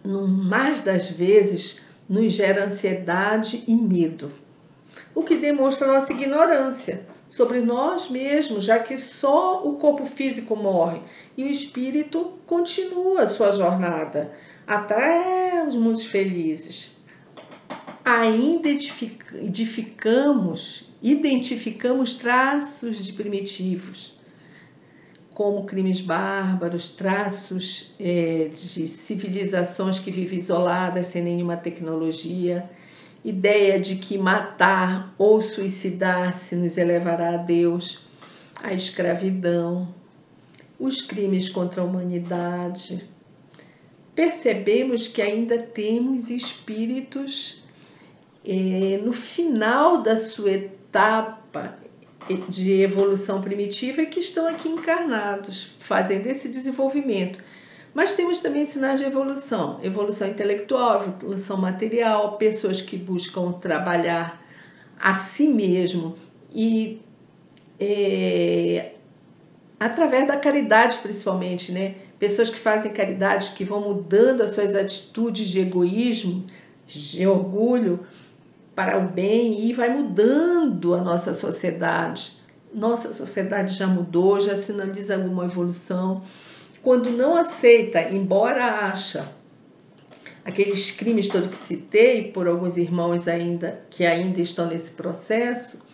mais 0.05 0.83
das 0.83 1.09
vezes, 1.09 1.81
nos 2.07 2.35
gera 2.35 2.67
ansiedade 2.67 3.64
e 3.67 3.75
medo, 3.75 4.31
o 5.14 5.23
que 5.23 5.37
demonstra 5.37 5.87
nossa 5.87 6.12
ignorância 6.12 7.07
sobre 7.32 7.60
nós 7.62 8.10
mesmos, 8.10 8.66
já 8.66 8.78
que 8.78 8.94
só 8.94 9.66
o 9.66 9.76
corpo 9.76 10.04
físico 10.04 10.54
morre 10.54 11.00
e 11.34 11.44
o 11.44 11.48
espírito 11.48 12.34
continua 12.46 13.26
sua 13.26 13.50
jornada 13.50 14.34
até 14.66 15.64
os 15.66 15.74
mundos 15.74 16.04
felizes. 16.04 16.94
Ainda 18.04 18.68
edificamos, 18.68 20.90
identificamos 21.00 22.16
traços 22.16 22.98
de 22.98 23.14
primitivos 23.14 24.14
como 25.32 25.64
crimes 25.64 26.02
bárbaros, 26.02 26.90
traços 26.90 27.94
é, 27.98 28.50
de 28.52 28.86
civilizações 28.86 29.98
que 29.98 30.10
vivem 30.10 30.38
isoladas 30.38 31.06
sem 31.06 31.22
nenhuma 31.22 31.56
tecnologia, 31.56 32.68
ideia 33.25 33.79
de 33.79 33.97
que 33.97 34.19
matar 34.19 35.14
ou 35.17 35.41
suicidar-se 35.41 36.57
nos 36.57 36.76
elevará 36.76 37.35
a 37.35 37.37
Deus, 37.37 38.05
a 38.62 38.73
escravidão, 38.73 39.95
os 40.79 41.02
crimes 41.02 41.49
contra 41.49 41.81
a 41.81 41.85
humanidade. 41.85 43.09
Percebemos 44.14 45.09
que 45.09 45.23
ainda 45.23 45.59
temos 45.59 46.31
espíritos 46.31 47.62
é, 48.45 49.00
no 49.02 49.12
final 49.12 50.02
da 50.02 50.17
sua 50.17 50.50
etapa 50.50 51.79
de 52.49 52.83
evolução 52.83 53.41
primitiva 53.41 54.05
que 54.05 54.21
estão 54.21 54.47
aqui 54.47 54.69
encarnados, 54.69 55.75
fazendo 55.81 56.26
esse 56.26 56.49
desenvolvimento. 56.49 57.38
Mas 57.94 58.14
temos 58.14 58.38
também 58.38 58.64
sinais 58.64 59.00
de 59.00 59.06
evolução, 59.06 59.78
evolução 59.82 60.28
intelectual, 60.28 61.04
evolução 61.04 61.58
material, 61.58 62.38
pessoas 62.38 62.80
que 62.80 62.96
buscam 62.96 63.52
trabalhar 63.52 64.42
a 64.99 65.12
si 65.12 65.49
mesmo 65.49 66.16
e 66.54 67.00
é, 67.78 68.92
através 69.78 70.26
da 70.26 70.36
caridade 70.36 70.99
principalmente, 70.99 71.73
né? 71.73 71.97
Pessoas 72.19 72.49
que 72.49 72.58
fazem 72.58 72.93
caridade, 72.93 73.52
que 73.52 73.64
vão 73.64 73.80
mudando 73.80 74.43
as 74.43 74.52
suas 74.52 74.75
atitudes 74.76 75.49
de 75.49 75.58
egoísmo, 75.58 76.47
de 76.86 77.26
orgulho, 77.26 78.06
para 78.75 78.99
o 78.99 79.08
bem 79.08 79.67
e 79.67 79.73
vai 79.73 79.90
mudando 79.90 80.95
a 80.95 81.00
nossa 81.00 81.34
sociedade. 81.34 82.40
Nossa 82.73 83.12
sociedade 83.12 83.75
já 83.75 83.86
mudou, 83.86 84.40
já 84.40 84.56
sinaliza 84.56 85.17
alguma 85.17 85.45
evolução. 85.45 86.23
Quando 86.82 87.10
não 87.10 87.36
aceita, 87.36 88.02
embora 88.10 88.64
acha 88.64 89.28
aqueles 90.45 90.90
crimes 90.90 91.28
todos 91.28 91.49
que 91.49 91.56
citei 91.56 92.32
por 92.32 92.49
alguns 92.49 92.76
irmãos 92.76 93.28
ainda 93.28 93.84
que 93.88 94.04
ainda 94.04 94.40
estão 94.40 94.66
nesse 94.66 94.90
processo, 94.92 95.86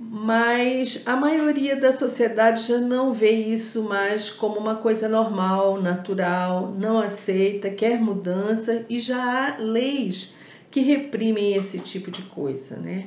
mas 0.00 1.02
a 1.06 1.16
maioria 1.16 1.76
da 1.76 1.92
sociedade 1.92 2.66
já 2.66 2.78
não 2.78 3.12
vê 3.12 3.30
isso 3.30 3.82
mais 3.82 4.30
como 4.30 4.58
uma 4.58 4.76
coisa 4.76 5.08
normal, 5.08 5.80
natural, 5.80 6.74
não 6.76 6.98
aceita, 6.98 7.70
quer 7.70 8.00
mudança 8.00 8.84
e 8.88 8.98
já 8.98 9.56
há 9.56 9.58
leis 9.58 10.34
que 10.70 10.80
reprimem 10.80 11.54
esse 11.54 11.78
tipo 11.78 12.10
de 12.10 12.22
coisa, 12.22 12.76
né? 12.76 13.06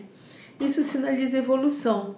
Isso 0.60 0.84
sinaliza 0.84 1.38
evolução. 1.38 2.16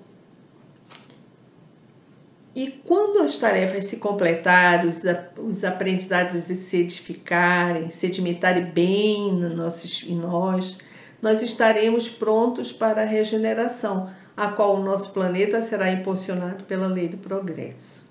E 2.55 2.69
quando 2.85 3.19
as 3.23 3.37
tarefas 3.37 3.85
se 3.85 3.97
completarem, 3.97 4.87
os, 4.87 5.01
os 5.37 5.63
aprendizados 5.63 6.43
se 6.43 6.77
edificarem, 6.77 7.89
sedimentarem 7.89 8.65
bem 8.65 9.31
no 9.33 9.55
nossos, 9.55 10.03
em 10.07 10.15
nós, 10.15 10.77
nós 11.19 11.41
estaremos 11.41 12.07
prontos 12.07 12.71
para 12.71 13.01
a 13.01 13.05
regeneração, 13.05 14.11
a 14.37 14.49
qual 14.49 14.75
o 14.75 14.83
nosso 14.83 15.13
planeta 15.13 15.61
será 15.61 15.89
impulsionado 15.91 16.63
pela 16.65 16.85
lei 16.85 17.07
do 17.07 17.17
progresso. 17.17 18.03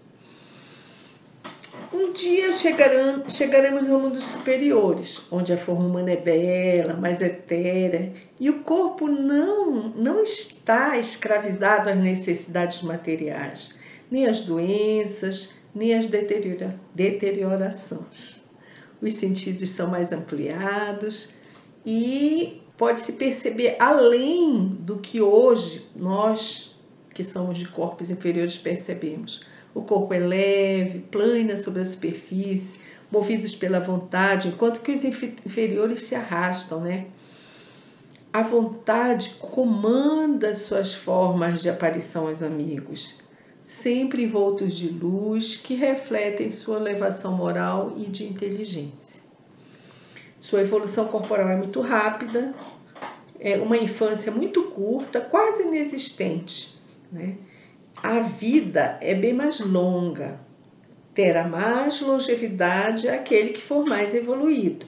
Um 1.93 2.13
dia 2.13 2.51
chegarão, 2.51 3.29
chegaremos 3.29 3.89
ao 3.89 4.01
mundo 4.01 4.21
superiores, 4.21 5.27
onde 5.31 5.53
a 5.53 5.59
forma 5.59 5.87
humana 5.87 6.13
é 6.13 6.17
bela, 6.17 6.95
mais 6.95 7.21
etérea, 7.21 8.13
e 8.41 8.51
o 8.51 8.61
corpo 8.61 9.07
não, 9.07 9.91
não 9.91 10.23
está 10.23 10.99
escravizado 10.99 11.91
às 11.91 11.97
necessidades 11.97 12.83
materiais, 12.83 13.75
nem 14.13 14.27
às 14.27 14.43
doenças, 14.43 15.55
nem 15.75 15.95
às 15.95 16.07
deteriora, 16.07 16.79
deteriorações. 16.95 18.45
Os 19.01 19.15
sentidos 19.15 19.71
são 19.71 19.91
mais 19.91 20.13
ampliados 20.13 21.31
e 21.85 22.63
pode-se 22.79 23.15
perceber 23.15 23.77
além 23.81 24.69
do 24.81 24.99
que 24.99 25.21
hoje 25.21 25.89
nós, 25.97 26.79
que 27.13 27.25
somos 27.25 27.59
de 27.59 27.67
corpos 27.67 28.11
inferiores, 28.11 28.57
percebemos 28.57 29.51
o 29.75 29.83
corpo 29.83 30.13
é 30.13 30.19
leve, 30.19 31.01
plana 31.11 31.57
sobre 31.57 31.81
a 31.81 31.85
superfície, 31.85 32.79
movidos 33.11 33.55
pela 33.55 33.81
vontade, 33.81 34.49
enquanto 34.49 34.81
que 34.81 34.93
os 34.93 35.05
inferiores 35.05 36.03
se 36.03 36.15
arrastam, 36.15 36.81
né? 36.81 37.07
A 38.33 38.43
vontade 38.43 39.35
comanda 39.39 40.55
suas 40.55 40.95
formas 40.95 41.61
de 41.61 41.69
aparição 41.69 42.29
aos 42.29 42.43
amigos, 42.43 43.22
sempre 43.73 44.23
envoltos 44.23 44.77
de 44.77 44.89
luz 44.89 45.57
que 45.57 45.75
refletem 45.75 46.51
sua 46.51 46.77
elevação 46.77 47.33
moral 47.33 47.95
e 47.97 48.05
de 48.05 48.25
inteligência. 48.25 49.23
Sua 50.39 50.61
evolução 50.61 51.09
corporal 51.09 51.49
é 51.49 51.57
muito 51.57 51.81
rápida, 51.81 52.55
é 53.41 53.57
uma 53.57 53.79
infância 53.79 54.31
muito 54.31 54.65
curta, 54.65 55.21
quase 55.21 55.63
inexistente, 55.63 56.79
né? 57.11 57.37
a 58.03 58.21
vida 58.21 58.99
é 59.01 59.15
bem 59.15 59.33
mais 59.33 59.59
longa, 59.59 60.39
terá 61.15 61.49
mais 61.49 62.01
longevidade 62.03 63.09
aquele 63.09 63.51
que 63.51 63.63
for 63.63 63.87
mais 63.87 64.15
evoluído. 64.15 64.87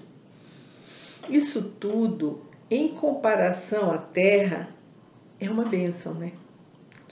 Isso 1.29 1.71
tudo, 1.81 2.43
em 2.71 2.89
comparação 2.89 3.91
à 3.91 3.99
Terra, 3.99 4.69
é 5.41 5.49
uma 5.51 5.65
bênção, 5.65 6.13
né? 6.15 6.33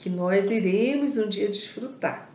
Que 0.03 0.09
nós 0.09 0.51
iremos 0.51 1.15
um 1.15 1.29
dia 1.29 1.47
desfrutar. 1.47 2.29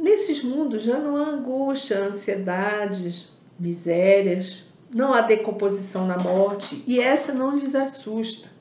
Nesses 0.00 0.40
mundos 0.44 0.84
já 0.84 1.00
não 1.00 1.16
há 1.16 1.30
angústia, 1.30 1.98
ansiedades, 1.98 3.26
misérias, 3.58 4.72
não 4.88 5.12
há 5.12 5.22
decomposição 5.22 6.06
na 6.06 6.16
morte 6.16 6.80
e 6.86 7.00
essa 7.00 7.34
não 7.34 7.56
lhes 7.56 7.74
assusta 7.74 8.52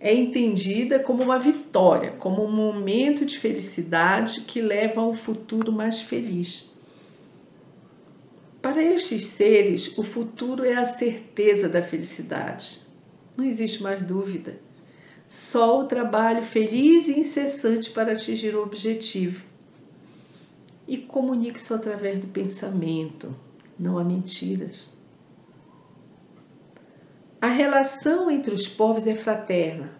é 0.00 0.14
entendida 0.14 0.98
como 0.98 1.22
uma 1.22 1.38
vitória, 1.38 2.12
como 2.12 2.42
um 2.42 2.50
momento 2.50 3.26
de 3.26 3.38
felicidade 3.38 4.42
que 4.42 4.60
leva 4.60 5.02
a 5.02 5.06
um 5.06 5.14
futuro 5.14 5.70
mais 5.70 6.00
feliz. 6.00 6.72
Para 8.60 8.82
estes 8.82 9.26
seres, 9.26 9.98
o 9.98 10.02
futuro 10.02 10.64
é 10.64 10.74
a 10.76 10.86
certeza 10.86 11.68
da 11.68 11.82
felicidade. 11.82 12.80
Não 13.36 13.44
existe 13.44 13.82
mais 13.82 14.02
dúvida. 14.02 14.63
Só 15.34 15.80
o 15.80 15.88
trabalho 15.88 16.44
feliz 16.44 17.08
e 17.08 17.18
incessante 17.18 17.90
para 17.90 18.12
atingir 18.12 18.54
o 18.54 18.62
objetivo. 18.62 19.44
e 20.86 20.96
comunique 20.96 21.58
isso 21.58 21.74
através 21.74 22.20
do 22.20 22.28
pensamento, 22.28 23.34
não 23.76 23.98
há 23.98 24.04
mentiras. 24.04 24.92
A 27.40 27.48
relação 27.48 28.30
entre 28.30 28.54
os 28.54 28.68
povos 28.68 29.08
é 29.08 29.16
fraterna, 29.16 29.90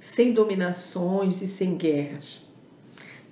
sem 0.00 0.32
dominações 0.32 1.40
e 1.42 1.46
sem 1.46 1.76
guerras. 1.76 2.44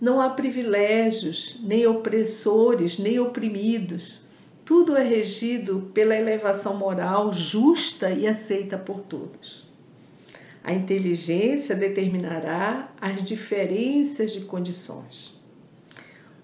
Não 0.01 0.21
há 0.21 0.31
privilégios, 0.31 1.59
nem 1.65 1.85
opressores, 1.85 2.97
nem 2.97 3.19
oprimidos. 3.19 4.25
Tudo 4.65 4.97
é 4.97 5.03
regido 5.03 5.91
pela 5.93 6.15
elevação 6.15 6.77
moral 6.77 7.33
justa 7.33 8.09
e 8.13 8.29
aceita 8.29 8.79
por 8.79 9.03
todos. 9.03 9.60
A 10.63 10.73
inteligência 10.73 11.75
determinará 11.75 12.93
as 13.01 13.23
diferenças 13.23 14.33
de 14.33 14.43
condições. 14.43 15.39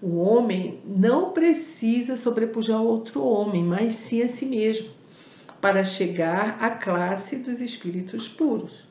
O 0.01 0.17
homem 0.17 0.79
não 0.85 1.31
precisa 1.31 2.17
sobrepujar 2.17 2.81
outro 2.81 3.23
homem, 3.23 3.63
mas 3.63 3.95
sim 3.95 4.21
a 4.21 4.27
si 4.27 4.45
mesmo, 4.45 4.89
para 5.61 5.83
chegar 5.83 6.57
à 6.59 6.69
classe 6.69 7.37
dos 7.37 7.61
espíritos 7.61 8.27
puros. 8.27 8.87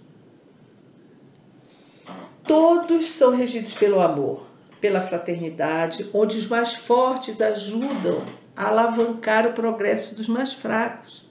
Todos 2.42 3.10
são 3.10 3.36
regidos 3.36 3.74
pelo 3.74 4.00
amor, 4.00 4.46
pela 4.80 5.00
fraternidade, 5.00 6.08
onde 6.14 6.38
os 6.38 6.46
mais 6.46 6.74
fortes 6.74 7.40
ajudam 7.40 8.22
a 8.56 8.68
alavancar 8.68 9.46
o 9.46 9.52
progresso 9.52 10.14
dos 10.14 10.28
mais 10.28 10.52
fracos. 10.52 11.25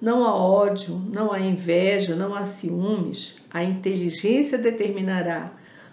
Não 0.00 0.24
há 0.24 0.34
ódio, 0.34 0.96
não 1.12 1.32
há 1.32 1.40
inveja, 1.40 2.16
não 2.16 2.34
há 2.34 2.46
ciúmes. 2.46 3.36
A 3.50 3.62
inteligência 3.62 4.56
determinará 4.56 5.52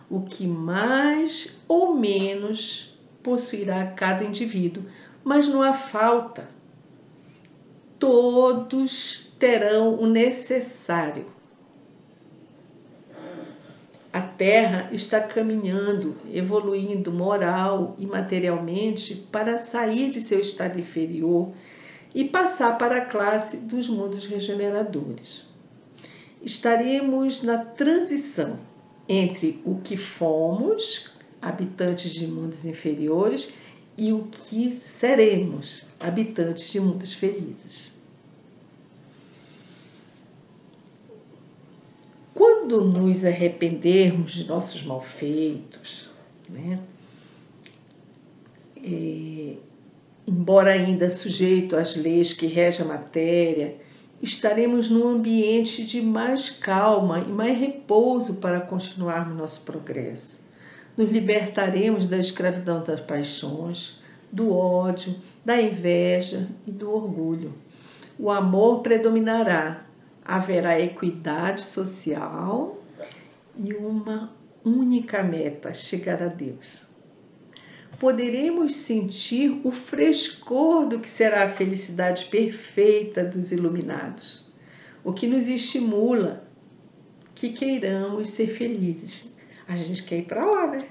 o 0.10 0.22
que 0.22 0.48
mais 0.48 1.58
ou 1.68 1.94
menos 1.94 2.98
possuirá 3.22 3.88
cada 3.88 4.24
indivíduo, 4.24 4.84
mas 5.24 5.48
não 5.50 5.62
há 5.62 5.74
falta. 5.74 6.48
Todos 8.00 9.34
terão 9.38 9.96
o 9.96 10.08
necessário 10.08 11.26
a 14.18 14.22
Terra 14.22 14.90
está 14.92 15.20
caminhando, 15.20 16.16
evoluindo 16.34 17.12
moral 17.12 17.96
e 18.00 18.06
materialmente 18.08 19.14
para 19.32 19.60
sair 19.60 20.10
de 20.10 20.20
seu 20.20 20.40
estado 20.40 20.80
inferior 20.80 21.52
e 22.18 22.24
passar 22.26 22.80
para 22.80 22.98
a 22.98 23.06
classe 23.06 23.58
dos 23.58 23.88
mundos 23.88 24.26
regeneradores. 24.26 25.46
Estaremos 26.42 27.44
na 27.44 27.60
transição 27.60 28.58
entre 29.08 29.62
o 29.64 29.76
que 29.76 29.96
fomos, 29.96 31.12
habitantes 31.40 32.12
de 32.12 32.26
mundos 32.26 32.66
inferiores, 32.66 33.54
e 33.96 34.12
o 34.12 34.24
que 34.32 34.80
seremos, 34.82 35.90
habitantes 36.00 36.72
de 36.72 36.80
mundos 36.80 37.14
felizes. 37.14 37.96
quando 42.34 42.84
nos 42.84 43.24
arrependermos 43.26 44.34
de 44.34 44.46
nossos 44.46 44.84
malfeitos, 44.84 46.12
né? 46.50 46.80
E, 48.76 49.58
embora 50.28 50.72
ainda 50.72 51.10
sujeito 51.10 51.76
às 51.76 51.96
leis 51.96 52.34
que 52.34 52.48
regem 52.48 52.86
a 52.86 52.90
matéria, 52.90 53.76
estaremos 54.22 54.90
num 54.90 55.08
ambiente 55.08 55.86
de 55.86 56.02
mais 56.02 56.50
calma 56.50 57.20
e 57.20 57.30
mais 57.30 57.58
repouso 57.58 58.36
para 58.36 58.60
continuarmos 58.60 59.38
nosso 59.38 59.62
progresso. 59.62 60.46
Nos 60.98 61.10
libertaremos 61.10 62.08
da 62.08 62.18
escravidão 62.18 62.84
das 62.84 63.00
paixões, 63.00 64.02
do 64.32 64.54
ódio, 64.54 65.16
da 65.46 65.62
inveja 65.62 66.48
e 66.66 66.72
do 66.72 66.92
orgulho. 66.92 67.54
O 68.20 68.30
amor 68.30 68.82
predominará 68.82 69.86
haverá 70.26 70.80
equidade 70.80 71.62
social 71.62 72.82
e 73.56 73.74
uma 73.74 74.32
única 74.66 75.24
meta: 75.24 75.74
chegar 75.74 76.22
a 76.22 76.28
Deus. 76.28 76.87
Poderemos 78.00 78.76
sentir 78.76 79.60
o 79.64 79.72
frescor 79.72 80.88
do 80.88 81.00
que 81.00 81.10
será 81.10 81.46
a 81.46 81.50
felicidade 81.50 82.26
perfeita 82.26 83.24
dos 83.24 83.52
iluminados, 83.52 84.46
o 85.04 85.12
que 85.12 85.26
nos 85.26 85.48
estimula 85.48 86.48
que 87.34 87.50
queiramos 87.50 88.30
ser 88.30 88.48
felizes. 88.48 89.36
A 89.68 89.76
gente 89.76 90.04
quer 90.04 90.20
ir 90.20 90.26
para 90.26 90.46
lá, 90.46 90.68
né? 90.68 90.88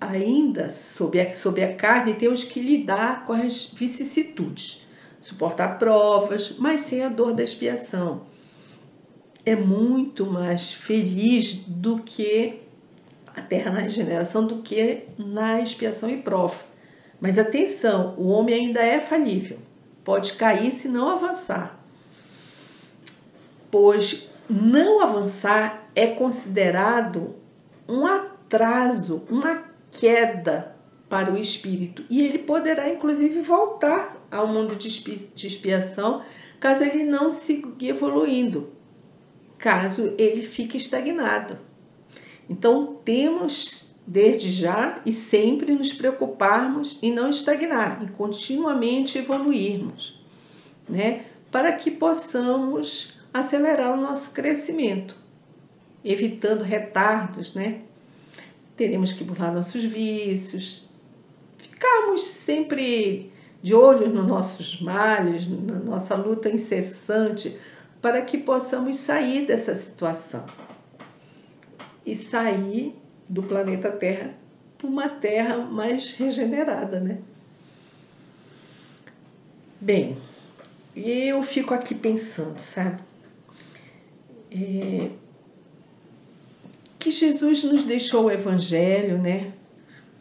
Ainda 0.00 0.70
sob 0.70 1.20
a, 1.20 1.32
sob 1.32 1.62
a 1.62 1.74
carne, 1.74 2.14
temos 2.14 2.44
que 2.44 2.60
lidar 2.60 3.24
com 3.24 3.32
as 3.32 3.66
vicissitudes, 3.72 4.86
suportar 5.20 5.78
provas, 5.78 6.56
mas 6.58 6.82
sem 6.82 7.02
a 7.02 7.08
dor 7.08 7.32
da 7.32 7.42
expiação 7.42 8.32
é 9.44 9.56
muito 9.56 10.24
mais 10.24 10.72
feliz 10.72 11.64
do 11.66 11.98
que 11.98 12.61
a 13.34 13.40
terra 13.40 13.70
na 13.70 13.80
regeneração 13.80 14.46
do 14.46 14.62
que 14.62 15.04
na 15.18 15.60
expiação 15.60 16.08
e 16.10 16.18
prova. 16.18 16.56
Mas 17.20 17.38
atenção, 17.38 18.14
o 18.18 18.28
homem 18.28 18.54
ainda 18.54 18.80
é 18.80 19.00
falível, 19.00 19.58
pode 20.04 20.34
cair 20.34 20.72
se 20.72 20.88
não 20.88 21.08
avançar. 21.08 21.78
Pois 23.70 24.30
não 24.48 25.00
avançar 25.00 25.88
é 25.94 26.08
considerado 26.08 27.34
um 27.88 28.06
atraso, 28.06 29.24
uma 29.30 29.64
queda 29.90 30.74
para 31.08 31.32
o 31.32 31.38
espírito, 31.38 32.04
e 32.08 32.22
ele 32.22 32.38
poderá 32.38 32.88
inclusive 32.88 33.42
voltar 33.42 34.16
ao 34.30 34.46
mundo 34.46 34.74
de 34.74 34.88
expiação 35.46 36.22
caso 36.58 36.84
ele 36.84 37.04
não 37.04 37.30
siga 37.30 37.68
evoluindo 37.86 38.72
caso 39.62 40.14
ele 40.18 40.42
fique 40.42 40.76
estagnado. 40.76 41.56
Então, 42.48 42.98
temos 43.04 43.92
desde 44.06 44.50
já 44.50 45.00
e 45.06 45.12
sempre 45.12 45.74
nos 45.74 45.92
preocuparmos 45.92 46.98
em 47.02 47.12
não 47.12 47.30
estagnar, 47.30 48.02
e 48.02 48.08
continuamente 48.08 49.18
evoluirmos, 49.18 50.24
né? 50.88 51.26
Para 51.50 51.72
que 51.72 51.90
possamos 51.90 53.20
acelerar 53.32 53.96
o 53.96 54.00
nosso 54.00 54.32
crescimento, 54.32 55.16
evitando 56.04 56.62
retardos, 56.62 57.54
né? 57.54 57.80
Teremos 58.76 59.12
que 59.12 59.22
burlar 59.22 59.54
nossos 59.54 59.84
vícios, 59.84 60.88
ficarmos 61.56 62.22
sempre 62.22 63.30
de 63.62 63.74
olho 63.74 64.12
nos 64.12 64.26
nossos 64.26 64.80
males, 64.80 65.46
na 65.46 65.78
nossa 65.78 66.16
luta 66.16 66.48
incessante 66.48 67.56
para 68.00 68.20
que 68.22 68.36
possamos 68.36 68.96
sair 68.96 69.46
dessa 69.46 69.74
situação 69.76 70.44
e 72.04 72.14
sair 72.16 72.94
do 73.28 73.42
planeta 73.42 73.90
Terra 73.90 74.34
para 74.76 74.86
uma 74.86 75.08
Terra 75.08 75.58
mais 75.58 76.12
regenerada, 76.12 77.00
né? 77.00 77.18
Bem, 79.80 80.16
eu 80.96 81.42
fico 81.42 81.74
aqui 81.74 81.94
pensando, 81.94 82.58
sabe? 82.58 83.00
É, 84.50 85.10
que 86.98 87.10
Jesus 87.10 87.64
nos 87.64 87.84
deixou 87.84 88.26
o 88.26 88.30
Evangelho, 88.30 89.18
né? 89.18 89.52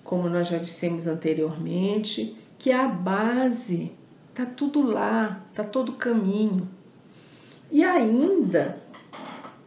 Como 0.03 0.29
nós 0.29 0.47
já 0.47 0.57
dissemos 0.57 1.05
anteriormente, 1.05 2.35
que 2.57 2.71
é 2.71 2.75
a 2.75 2.87
base, 2.87 3.91
tá 4.33 4.45
tudo 4.45 4.81
lá, 4.81 5.43
tá 5.53 5.63
todo 5.63 5.89
o 5.89 5.95
caminho 5.95 6.67
e 7.71 7.83
ainda 7.83 8.77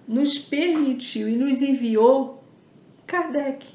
nos 0.06 0.38
permitiu 0.38 1.28
e 1.28 1.36
nos 1.36 1.62
enviou 1.62 2.42
Kardec. 3.06 3.66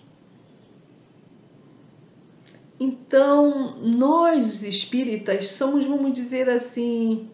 Então, 2.79 3.77
nós, 3.81 4.47
os 4.47 4.63
espíritas, 4.63 5.49
somos, 5.49 5.83
vamos 5.85 6.13
dizer 6.13 6.49
assim, 6.49 7.29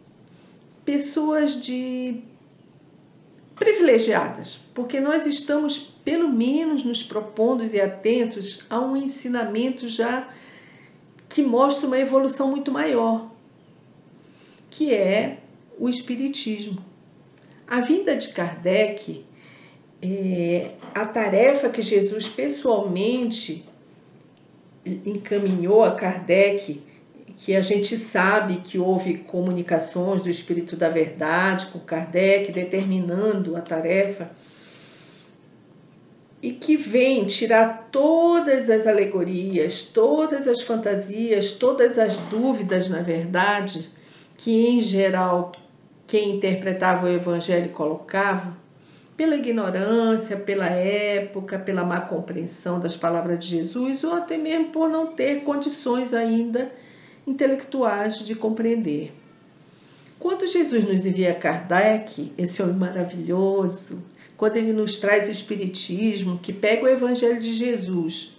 pessoas 0.84 1.62
de 1.62 2.24
privilegiadas, 3.56 4.60
porque 4.74 5.00
nós 5.00 5.26
estamos, 5.26 5.78
pelo 5.78 6.30
menos, 6.30 6.84
nos 6.84 7.04
propondo 7.04 7.64
e 7.64 7.80
atentos 7.80 8.64
a 8.70 8.80
um 8.80 8.98
ensinamento 8.98 9.88
já 9.88 10.28
que 11.30 11.42
mostra 11.42 11.88
uma 11.88 12.00
evolução 12.00 12.50
muito 12.50 12.72
maior, 12.72 13.30
que 14.70 14.94
é 14.94 15.40
o 15.78 15.88
Espiritismo. 15.88 16.84
A 17.68 17.82
vinda 17.82 18.16
de 18.16 18.28
Kardec, 18.30 19.26
é, 20.02 20.72
a 20.94 21.06
tarefa 21.06 21.70
que 21.70 21.82
Jesus 21.82 22.28
pessoalmente 22.28 23.66
encaminhou 24.86 25.84
a 25.84 25.92
Kardec, 25.92 26.84
que 27.38 27.56
a 27.56 27.62
gente 27.62 27.98
sabe 27.98 28.58
que 28.58 28.78
houve 28.78 29.18
comunicações 29.18 30.22
do 30.22 30.30
Espírito 30.30 30.76
da 30.76 30.90
Verdade 30.90 31.66
com 31.68 31.80
Kardec, 31.80 32.52
determinando 32.52 33.58
a 33.58 33.62
tarefa, 33.62 34.30
e 36.42 36.52
que 36.52 36.78
vem 36.78 37.26
tirar 37.26 37.90
todas 37.92 38.70
as 38.70 38.86
alegorias, 38.86 39.84
todas 39.84 40.48
as 40.48 40.62
fantasias, 40.62 41.54
todas 41.54 41.98
as 41.98 42.18
dúvidas, 42.30 42.88
na 42.88 43.02
verdade, 43.02 43.90
que 44.38 44.68
em 44.68 44.80
geral 44.80 45.52
quem 46.08 46.38
interpretava 46.38 47.06
o 47.06 47.10
evangelho 47.10 47.70
colocava, 47.70 48.56
pela 49.18 49.36
ignorância, 49.36 50.36
pela 50.36 50.68
época, 50.68 51.58
pela 51.58 51.86
má 51.86 52.02
compreensão 52.02 52.80
das 52.80 52.98
palavras 52.98 53.40
de 53.40 53.48
Jesus, 53.48 54.04
ou 54.04 54.14
até 54.14 54.38
mesmo 54.38 54.72
por 54.72 54.90
não 54.90 55.08
ter 55.08 55.42
condições 55.44 56.14
ainda 56.14 56.72
intelectuais 57.26 58.20
de 58.20 58.36
compreender. 58.36 59.14
Quando 60.20 60.48
Jesus 60.48 60.84
nos 60.84 61.06
envia 61.06 61.34
Kardec, 61.34 62.34
esse 62.38 62.62
homem 62.62 62.76
maravilhoso, 62.76 64.04
quando 64.38 64.58
ele 64.58 64.74
nos 64.74 64.98
traz 64.98 65.28
o 65.28 65.32
Espiritismo, 65.32 66.40
que 66.40 66.52
pega 66.52 66.86
o 66.86 66.90
Evangelho 66.90 67.40
de 67.40 67.54
Jesus 67.54 68.36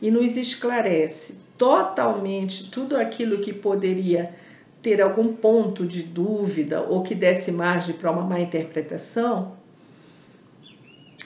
e 0.00 0.10
nos 0.10 0.36
esclarece 0.36 1.40
totalmente 1.56 2.70
tudo 2.70 2.96
aquilo 2.96 3.40
que 3.40 3.52
poderia 3.52 4.34
ter 4.82 5.00
algum 5.00 5.32
ponto 5.34 5.86
de 5.86 6.02
dúvida 6.02 6.82
ou 6.82 7.02
que 7.02 7.14
desse 7.14 7.50
margem 7.50 7.94
para 7.94 8.10
uma 8.10 8.22
má 8.22 8.40
interpretação, 8.40 9.56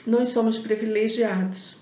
nós 0.05 0.29
somos 0.29 0.57
privilegiados. 0.57 1.77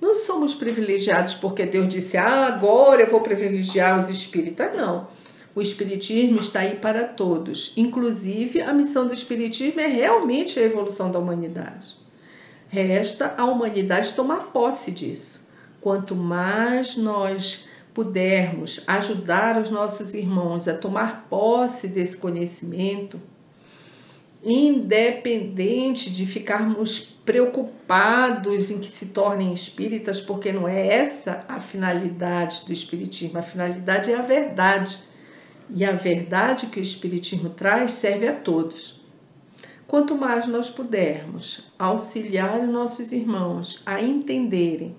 Não 0.00 0.14
somos 0.14 0.54
privilegiados 0.54 1.34
porque 1.34 1.64
Deus 1.64 1.88
disse, 1.88 2.16
ah, 2.16 2.46
agora 2.46 3.02
eu 3.02 3.10
vou 3.10 3.20
privilegiar 3.20 3.98
os 3.98 4.08
espíritas. 4.08 4.74
Não. 4.76 5.08
O 5.54 5.62
Espiritismo 5.62 6.40
está 6.40 6.60
aí 6.60 6.76
para 6.76 7.04
todos. 7.04 7.72
Inclusive, 7.76 8.60
a 8.60 8.72
missão 8.72 9.06
do 9.06 9.14
Espiritismo 9.14 9.80
é 9.80 9.86
realmente 9.86 10.58
a 10.58 10.62
evolução 10.62 11.12
da 11.12 11.18
humanidade. 11.18 11.96
Resta 12.68 13.34
a 13.38 13.44
humanidade 13.44 14.14
tomar 14.14 14.48
posse 14.52 14.90
disso. 14.90 15.46
Quanto 15.80 16.16
mais 16.16 16.96
nós 16.96 17.68
pudermos 17.94 18.82
ajudar 18.88 19.62
os 19.62 19.70
nossos 19.70 20.14
irmãos 20.14 20.66
a 20.66 20.76
tomar 20.76 21.26
posse 21.30 21.86
desse 21.86 22.16
conhecimento, 22.16 23.20
independente 24.42 26.12
de 26.12 26.26
ficarmos 26.26 26.98
preocupados 27.24 28.70
em 28.70 28.80
que 28.80 28.90
se 28.90 29.06
tornem 29.06 29.54
espíritas, 29.54 30.20
porque 30.20 30.52
não 30.52 30.68
é 30.68 30.86
essa 30.88 31.44
a 31.48 31.60
finalidade 31.60 32.66
do 32.66 32.72
espiritismo, 32.72 33.38
a 33.38 33.42
finalidade 33.42 34.10
é 34.10 34.16
a 34.16 34.22
verdade. 34.22 34.98
E 35.70 35.82
a 35.82 35.92
verdade 35.92 36.66
que 36.66 36.78
o 36.78 36.82
espiritismo 36.82 37.48
traz 37.48 37.92
serve 37.92 38.28
a 38.28 38.34
todos. 38.34 39.02
Quanto 39.86 40.14
mais 40.14 40.46
nós 40.46 40.68
pudermos 40.68 41.72
auxiliar 41.78 42.60
os 42.60 42.68
nossos 42.68 43.12
irmãos 43.12 43.82
a 43.86 44.02
entenderem 44.02 44.94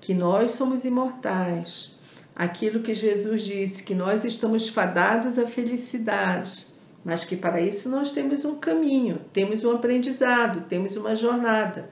que 0.00 0.12
nós 0.12 0.50
somos 0.50 0.84
imortais, 0.84 1.93
aquilo 2.34 2.80
que 2.80 2.94
Jesus 2.94 3.42
disse, 3.42 3.82
que 3.82 3.94
nós 3.94 4.24
estamos 4.24 4.68
fadados 4.68 5.38
à 5.38 5.46
felicidade, 5.46 6.66
mas 7.04 7.24
que 7.24 7.36
para 7.36 7.60
isso 7.60 7.88
nós 7.88 8.12
temos 8.12 8.44
um 8.44 8.56
caminho, 8.56 9.20
temos 9.32 9.64
um 9.64 9.70
aprendizado, 9.70 10.66
temos 10.68 10.96
uma 10.96 11.14
jornada, 11.14 11.90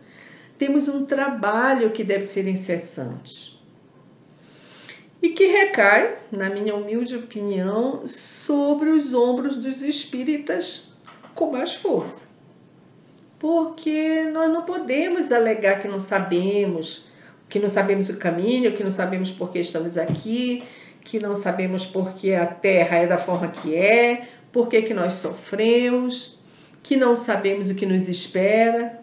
temos 0.59 0.89
um 0.89 1.05
trabalho 1.05 1.91
que 1.91 2.03
deve 2.03 2.25
ser 2.25 2.49
incessante. 2.49 3.61
E 5.21 5.29
que 5.29 5.47
recai, 5.47 6.19
na 6.33 6.51
minha 6.51 6.75
humilde 6.75 7.15
opinião, 7.15 8.05
sobre 8.07 8.91
os 8.91 9.15
ombros 9.15 9.57
dos 9.57 9.81
espíritas 9.81 10.93
com 11.35 11.53
mais 11.53 11.75
força. 11.75 12.27
Porque 13.39 14.23
nós 14.33 14.53
não 14.53 14.63
podemos 14.63 15.31
alegar 15.31 15.81
que 15.81 15.87
não 15.87 16.01
sabemos, 16.01 17.07
que 17.53 17.59
não 17.59 17.69
sabemos 17.69 18.09
o 18.09 18.17
caminho, 18.17 18.73
que 18.73 18.83
não 18.83 18.91
sabemos 18.91 19.31
por 19.31 19.51
que 19.51 19.59
estamos 19.59 19.99
aqui, 19.99 20.65
que 21.03 21.19
não 21.19 21.35
sabemos 21.35 21.85
por 21.85 22.15
que 22.15 22.33
a 22.35 22.47
Terra 22.47 22.97
é 22.97 23.07
da 23.07 23.19
forma 23.19 23.49
que 23.49 23.77
é, 23.77 24.27
por 24.51 24.69
que, 24.69 24.81
que 24.81 24.95
nós 24.95 25.13
sofremos, 25.13 26.41
que 26.83 26.97
não 26.97 27.15
sabemos 27.15 27.69
o 27.69 27.75
que 27.75 27.85
nos 27.85 28.09
espera. 28.09 29.03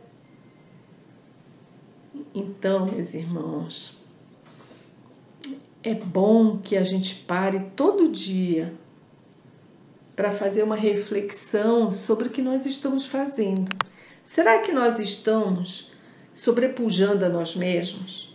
Então, 2.33 2.87
meus 2.87 3.13
irmãos, 3.13 3.99
é 5.83 5.93
bom 5.93 6.57
que 6.57 6.75
a 6.75 6.83
gente 6.83 7.13
pare 7.13 7.59
todo 7.75 8.11
dia 8.11 8.73
para 10.15 10.31
fazer 10.31 10.63
uma 10.63 10.75
reflexão 10.75 11.91
sobre 11.91 12.29
o 12.29 12.31
que 12.31 12.41
nós 12.41 12.65
estamos 12.65 13.05
fazendo. 13.05 13.69
Será 14.23 14.57
que 14.57 14.71
nós 14.71 14.97
estamos 14.97 15.91
sobrepujando 16.33 17.23
a 17.23 17.29
nós 17.29 17.55
mesmos? 17.55 18.28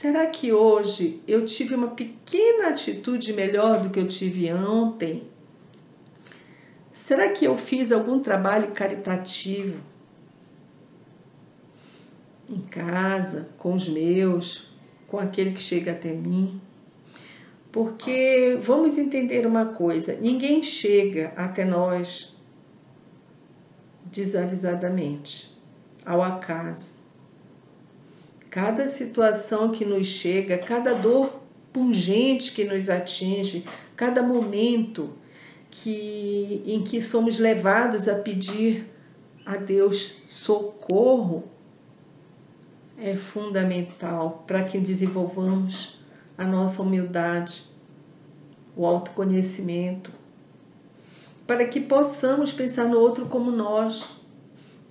Será 0.00 0.28
que 0.28 0.52
hoje 0.52 1.20
eu 1.26 1.44
tive 1.44 1.74
uma 1.74 1.88
pequena 1.88 2.68
atitude 2.68 3.32
melhor 3.32 3.82
do 3.82 3.90
que 3.90 3.98
eu 3.98 4.06
tive 4.06 4.52
ontem? 4.52 5.24
Será 6.92 7.32
que 7.32 7.44
eu 7.44 7.56
fiz 7.56 7.90
algum 7.90 8.20
trabalho 8.20 8.70
caritativo 8.70 9.80
em 12.48 12.60
casa, 12.60 13.48
com 13.58 13.74
os 13.74 13.88
meus, 13.88 14.72
com 15.08 15.18
aquele 15.18 15.50
que 15.50 15.60
chega 15.60 15.90
até 15.90 16.12
mim? 16.12 16.60
Porque 17.72 18.56
vamos 18.62 18.98
entender 18.98 19.48
uma 19.48 19.66
coisa: 19.66 20.14
ninguém 20.14 20.62
chega 20.62 21.32
até 21.36 21.64
nós 21.64 22.36
desavisadamente, 24.04 25.52
ao 26.06 26.22
acaso. 26.22 26.97
Cada 28.50 28.88
situação 28.88 29.70
que 29.70 29.84
nos 29.84 30.06
chega, 30.06 30.56
cada 30.58 30.94
dor 30.94 31.40
pungente 31.72 32.52
que 32.52 32.64
nos 32.64 32.88
atinge, 32.88 33.64
cada 33.94 34.22
momento 34.22 35.10
que 35.70 36.62
em 36.66 36.82
que 36.82 37.00
somos 37.02 37.38
levados 37.38 38.08
a 38.08 38.16
pedir 38.16 38.86
a 39.44 39.56
Deus 39.56 40.16
socorro 40.26 41.44
é 42.98 43.16
fundamental 43.16 44.44
para 44.46 44.64
que 44.64 44.78
desenvolvamos 44.78 46.00
a 46.36 46.44
nossa 46.44 46.82
humildade, 46.82 47.64
o 48.76 48.84
autoconhecimento, 48.84 50.10
para 51.46 51.66
que 51.66 51.80
possamos 51.80 52.52
pensar 52.52 52.86
no 52.86 52.98
outro 52.98 53.26
como 53.26 53.50
nós, 53.50 54.17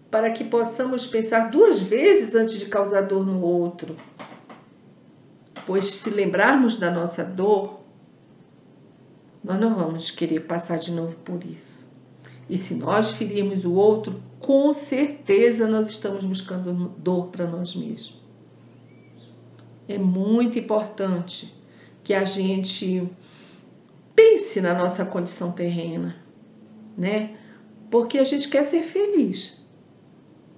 para 0.10 0.32
que 0.32 0.44
possamos 0.44 1.06
pensar 1.06 1.50
duas 1.50 1.80
vezes 1.80 2.34
antes 2.34 2.60
de 2.60 2.66
causar 2.66 3.02
dor 3.02 3.26
no 3.26 3.42
outro. 3.42 3.96
Pois 5.66 5.86
se 5.86 6.10
lembrarmos 6.10 6.76
da 6.76 6.90
nossa 6.90 7.24
dor, 7.24 7.82
nós 9.44 9.60
não 9.60 9.76
vamos 9.76 10.12
querer 10.12 10.42
passar 10.42 10.78
de 10.78 10.92
novo 10.92 11.16
por 11.26 11.44
isso. 11.44 11.88
E 12.50 12.58
se 12.58 12.76
nós 12.76 13.12
ferirmos 13.12 13.66
o 13.66 13.74
outro, 13.74 14.22
com 14.40 14.72
certeza 14.72 15.68
nós 15.68 15.90
estamos 15.90 16.24
buscando 16.24 16.94
dor 16.98 17.28
para 17.28 17.46
nós 17.46 17.76
mesmos. 17.76 18.22
É 19.90 19.98
muito 19.98 20.58
importante 20.58 21.54
que 22.04 22.14
a 22.14 22.24
gente 22.24 23.10
pense 24.16 24.62
na 24.62 24.74
nossa 24.74 25.06
condição 25.06 25.52
terrena, 25.52 26.16
né? 26.98 27.38
Porque 27.92 28.18
a 28.18 28.24
gente 28.24 28.48
quer 28.48 28.66
ser 28.66 28.84
feliz 28.84 29.57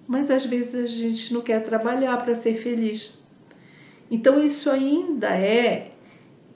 mas 0.09 0.31
às 0.31 0.43
vezes 0.43 0.73
a 0.73 0.87
gente 0.87 1.31
não 1.31 1.41
quer 1.41 1.63
trabalhar 1.63 2.17
para 2.17 2.33
ser 2.33 2.57
feliz. 2.57 3.19
Então 4.09 4.43
isso 4.43 4.67
ainda 4.67 5.27
é 5.27 5.91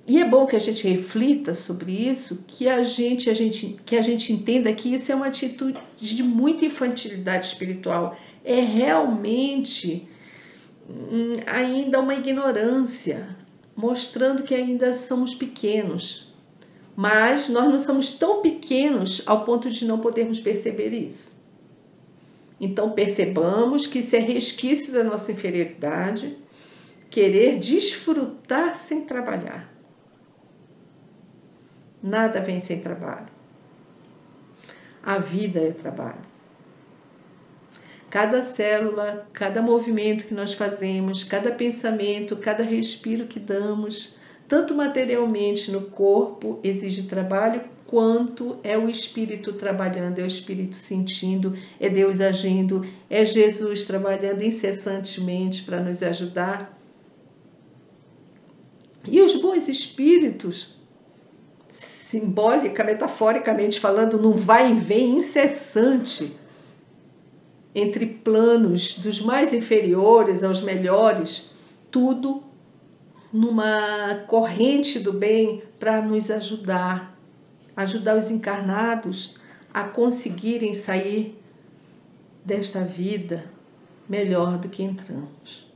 e 0.08 0.20
é 0.20 0.26
bom 0.26 0.48
que 0.48 0.56
a 0.56 0.60
gente 0.60 0.86
reflita 0.88 1.54
sobre 1.54 1.92
isso, 1.92 2.44
que 2.48 2.68
a 2.68 2.84
gente, 2.84 3.30
a 3.30 3.34
gente, 3.34 3.80
que 3.86 3.96
a 3.96 4.02
gente 4.02 4.34
entenda 4.34 4.74
que 4.74 4.92
isso 4.92 5.12
é 5.12 5.16
uma 5.16 5.28
atitude 5.28 5.80
de 5.96 6.24
muita 6.24 6.66
infantilidade 6.66 7.46
espiritual. 7.46 8.18
É 8.44 8.60
realmente 8.60 10.06
hum, 10.90 11.38
ainda 11.46 12.02
uma 12.02 12.16
ignorância, 12.16 13.30
mostrando 13.76 14.42
que 14.42 14.56
ainda 14.56 14.96
somos 14.96 15.36
pequenos. 15.36 16.34
Mas 16.96 17.48
nós 17.48 17.70
não 17.70 17.80
somos 17.80 18.18
tão 18.18 18.42
pequenos 18.42 19.22
ao 19.28 19.46
ponto 19.46 19.70
de 19.70 19.86
não 19.86 20.00
podermos 20.00 20.40
perceber 20.40 20.90
isso. 20.90 21.43
Então 22.60 22.92
percebamos 22.92 23.88
que 23.88 24.00
isso 24.00 24.16
é 24.16 24.20
resquício 24.20 24.94
da 24.94 25.04
nossa 25.04 25.32
inferioridade, 25.32 26.38
querer 27.10 27.60
desfrutar 27.60 28.76
sem 28.76 29.06
trabalhar. 29.06 29.72
Nada 32.02 32.42
vem 32.42 32.60
sem 32.60 32.82
trabalho. 32.82 33.28
A 35.02 35.18
vida 35.20 35.60
é 35.60 35.72
trabalho. 35.72 36.34
Cada 38.10 38.44
célula, 38.44 39.28
cada 39.34 39.62
movimento 39.62 40.26
que 40.26 40.34
nós 40.34 40.54
fazemos, 40.54 41.24
cada 41.24 41.52
pensamento, 41.52 42.38
cada 42.38 42.64
respiro 42.64 43.26
que 43.26 43.40
damos, 43.40 44.16
tanto 44.48 44.76
materialmente 44.76 45.72
no 45.72 45.82
corpo 45.82 46.60
exige 46.64 47.04
trabalho, 47.04 47.64
quanto 47.94 48.58
é 48.64 48.76
o 48.76 48.90
Espírito 48.90 49.54
trabalhando, 49.54 50.18
é 50.18 50.24
o 50.24 50.26
Espírito 50.26 50.76
sentindo, 50.76 51.56
é 51.80 51.88
Deus 51.88 52.20
agindo, 52.20 52.84
é 53.08 53.24
Jesus 53.24 53.84
trabalhando 53.84 54.42
incessantemente 54.42 55.62
para 55.62 55.80
nos 55.80 56.02
ajudar. 56.02 56.76
E 59.06 59.22
os 59.22 59.36
bons 59.36 59.68
espíritos, 59.68 60.76
simbólica, 61.70 62.84
metaforicamente 62.84 63.80
falando, 63.80 64.18
num 64.18 64.32
vai 64.32 64.72
e 64.72 64.80
vem 64.80 65.18
incessante 65.18 66.36
entre 67.76 68.08
planos 68.08 68.98
dos 68.98 69.22
mais 69.22 69.54
inferiores 69.54 70.44
aos 70.44 70.64
melhores, 70.64 71.52
tudo 71.92 72.42
numa 73.32 74.24
corrente 74.28 74.98
do 74.98 75.14
bem 75.14 75.62
para 75.78 76.02
nos 76.02 76.32
ajudar 76.32 77.13
ajudar 77.76 78.16
os 78.16 78.30
encarnados 78.30 79.38
a 79.74 79.84
conseguirem 79.84 80.74
sair 80.76 81.40
desta 82.46 82.82
vida 82.84 83.46
melhor 84.08 84.58
do 84.58 84.70
que 84.70 84.84
entramos. 84.84 85.72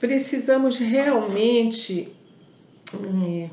Precisamos 0.00 0.78
realmente 0.78 2.14
é, 2.94 3.50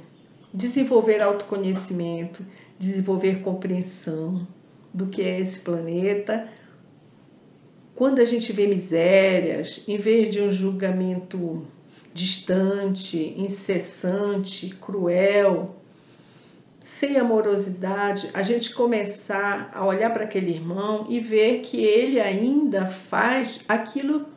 desenvolver 0.53 1.21
autoconhecimento, 1.21 2.45
desenvolver 2.77 3.41
compreensão 3.41 4.47
do 4.93 5.07
que 5.07 5.21
é 5.23 5.39
esse 5.39 5.59
planeta. 5.59 6.47
Quando 7.95 8.19
a 8.19 8.25
gente 8.25 8.53
vê 8.53 8.67
misérias, 8.67 9.83
em 9.87 9.97
vez 9.97 10.33
de 10.33 10.41
um 10.41 10.51
julgamento 10.51 11.65
distante, 12.15 13.35
incessante, 13.37 14.69
cruel, 14.69 15.75
sem 16.79 17.17
amorosidade, 17.17 18.29
a 18.33 18.41
gente 18.41 18.73
começar 18.73 19.69
a 19.73 19.85
olhar 19.85 20.13
para 20.13 20.23
aquele 20.23 20.51
irmão 20.51 21.07
e 21.09 21.19
ver 21.19 21.59
que 21.59 21.83
ele 21.83 22.21
ainda 22.21 22.87
faz 22.87 23.65
aquilo 23.67 24.27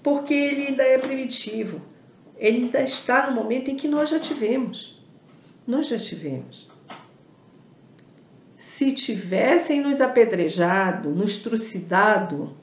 porque 0.00 0.32
ele 0.32 0.68
ainda 0.68 0.84
é 0.84 0.96
primitivo. 0.96 1.82
Ele 2.36 2.66
ainda 2.66 2.82
está 2.82 3.28
no 3.28 3.34
momento 3.34 3.68
em 3.68 3.74
que 3.74 3.88
nós 3.88 4.10
já 4.10 4.20
tivemos. 4.20 5.02
Nós 5.66 5.88
já 5.88 5.98
tivemos. 5.98 6.70
Se 8.56 8.92
tivessem 8.92 9.80
nos 9.80 10.00
apedrejado, 10.00 11.10
nos 11.10 11.38
trucidado, 11.38 12.56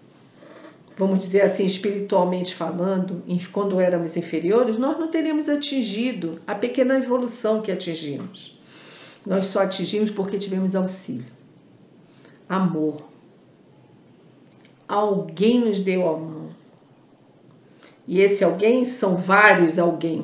vamos 0.97 1.19
dizer 1.19 1.41
assim, 1.41 1.65
espiritualmente 1.65 2.55
falando, 2.55 3.23
quando 3.51 3.79
éramos 3.79 4.15
inferiores, 4.15 4.77
nós 4.77 4.97
não 4.97 5.10
teríamos 5.10 5.49
atingido 5.49 6.39
a 6.47 6.55
pequena 6.55 6.95
evolução 6.95 7.62
que 7.62 7.71
atingimos. 7.71 8.58
Nós 9.25 9.47
só 9.47 9.63
atingimos 9.63 10.12
porque 10.12 10.38
tivemos 10.38 10.75
auxílio, 10.75 11.25
amor. 12.47 13.01
Alguém 14.88 15.60
nos 15.60 15.81
deu 15.81 16.08
a 16.08 16.17
mão. 16.17 16.49
E 18.08 18.21
esse 18.21 18.43
alguém 18.43 18.86
são 18.86 19.17
vários 19.17 19.79
alguém, 19.79 20.23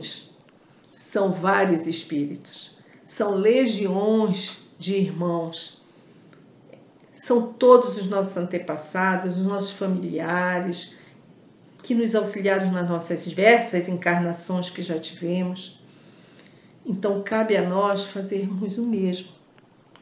são 0.92 1.32
vários 1.32 1.88
espíritos, 1.88 2.78
são 3.04 3.34
legiões 3.34 4.62
de 4.78 4.96
irmãos 4.96 5.81
são 7.22 7.54
todos 7.54 7.98
os 7.98 8.08
nossos 8.08 8.36
antepassados, 8.36 9.38
os 9.38 9.46
nossos 9.46 9.72
familiares, 9.72 10.96
que 11.84 11.94
nos 11.94 12.16
auxiliaram 12.16 12.72
nas 12.72 12.90
nossas 12.90 13.24
diversas 13.24 13.88
encarnações 13.88 14.72
que 14.72 14.82
já 14.82 14.98
tivemos. 14.98 15.84
Então, 16.84 17.22
cabe 17.22 17.56
a 17.56 17.62
nós 17.62 18.06
fazermos 18.06 18.80
o 18.80 18.88
mesmo, 18.88 19.30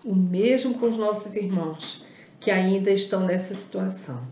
o 0.01 0.15
mesmo 0.15 0.79
com 0.79 0.87
os 0.87 0.97
nossos 0.97 1.35
irmãos 1.35 2.05
que 2.39 2.49
ainda 2.49 2.89
estão 2.89 3.25
nessa 3.25 3.53
situação. 3.53 4.25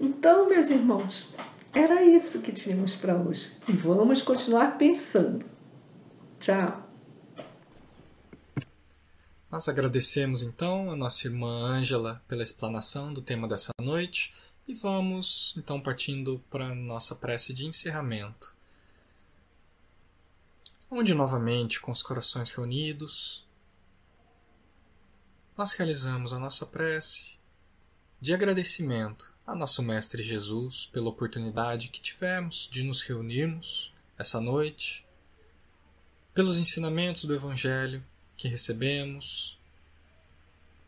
Então, 0.00 0.48
meus 0.48 0.68
irmãos, 0.68 1.28
era 1.72 2.02
isso 2.02 2.40
que 2.40 2.50
tínhamos 2.50 2.96
para 2.96 3.14
hoje. 3.14 3.52
E 3.68 3.72
vamos 3.72 4.20
continuar 4.20 4.76
pensando. 4.76 5.46
Tchau! 6.40 6.85
Nós 9.56 9.68
agradecemos 9.68 10.42
então 10.42 10.90
a 10.90 10.96
nossa 10.96 11.26
irmã 11.26 11.48
Ângela 11.48 12.22
pela 12.28 12.42
explanação 12.42 13.10
do 13.10 13.22
tema 13.22 13.48
dessa 13.48 13.70
noite 13.80 14.30
e 14.68 14.74
vamos 14.74 15.54
então 15.56 15.80
partindo 15.80 16.44
para 16.50 16.66
a 16.66 16.74
nossa 16.74 17.14
prece 17.14 17.54
de 17.54 17.66
encerramento. 17.66 18.54
Onde 20.90 21.14
novamente, 21.14 21.80
com 21.80 21.90
os 21.90 22.02
corações 22.02 22.50
reunidos, 22.50 23.46
nós 25.56 25.72
realizamos 25.72 26.34
a 26.34 26.38
nossa 26.38 26.66
prece 26.66 27.38
de 28.20 28.34
agradecimento 28.34 29.32
a 29.46 29.54
nosso 29.54 29.82
Mestre 29.82 30.22
Jesus 30.22 30.84
pela 30.92 31.08
oportunidade 31.08 31.88
que 31.88 32.02
tivemos 32.02 32.68
de 32.70 32.82
nos 32.82 33.00
reunirmos 33.00 33.90
essa 34.18 34.38
noite, 34.38 35.06
pelos 36.34 36.58
ensinamentos 36.58 37.24
do 37.24 37.34
Evangelho 37.34 38.04
que 38.36 38.48
recebemos 38.48 39.58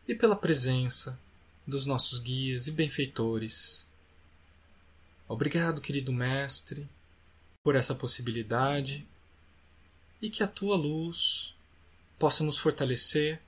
e 0.07 0.15
pela 0.15 0.35
presença 0.35 1.19
dos 1.65 1.85
nossos 1.85 2.19
guias 2.19 2.67
e 2.67 2.71
benfeitores. 2.71 3.87
Obrigado, 5.27 5.81
querido 5.81 6.11
Mestre, 6.11 6.89
por 7.63 7.75
essa 7.75 7.93
possibilidade 7.93 9.07
e 10.21 10.29
que 10.29 10.43
a 10.43 10.47
tua 10.47 10.75
luz 10.75 11.53
possa 12.17 12.43
nos 12.43 12.57
fortalecer 12.57 13.41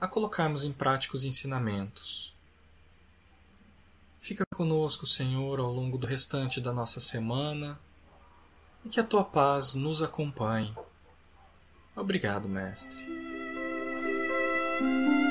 a 0.00 0.06
colocarmos 0.06 0.64
em 0.64 0.72
prática 0.72 1.16
os 1.16 1.24
ensinamentos. 1.24 2.34
Fica 4.18 4.44
conosco, 4.54 5.06
Senhor, 5.06 5.60
ao 5.60 5.72
longo 5.72 5.96
do 5.96 6.06
restante 6.06 6.60
da 6.60 6.72
nossa 6.72 7.00
semana 7.00 7.78
e 8.84 8.88
que 8.88 9.00
a 9.00 9.04
tua 9.04 9.24
paz 9.24 9.74
nos 9.74 10.02
acompanhe. 10.02 10.74
Obrigado, 11.96 12.48
Mestre. 12.48 13.27
thank 14.78 15.08
you 15.08 15.27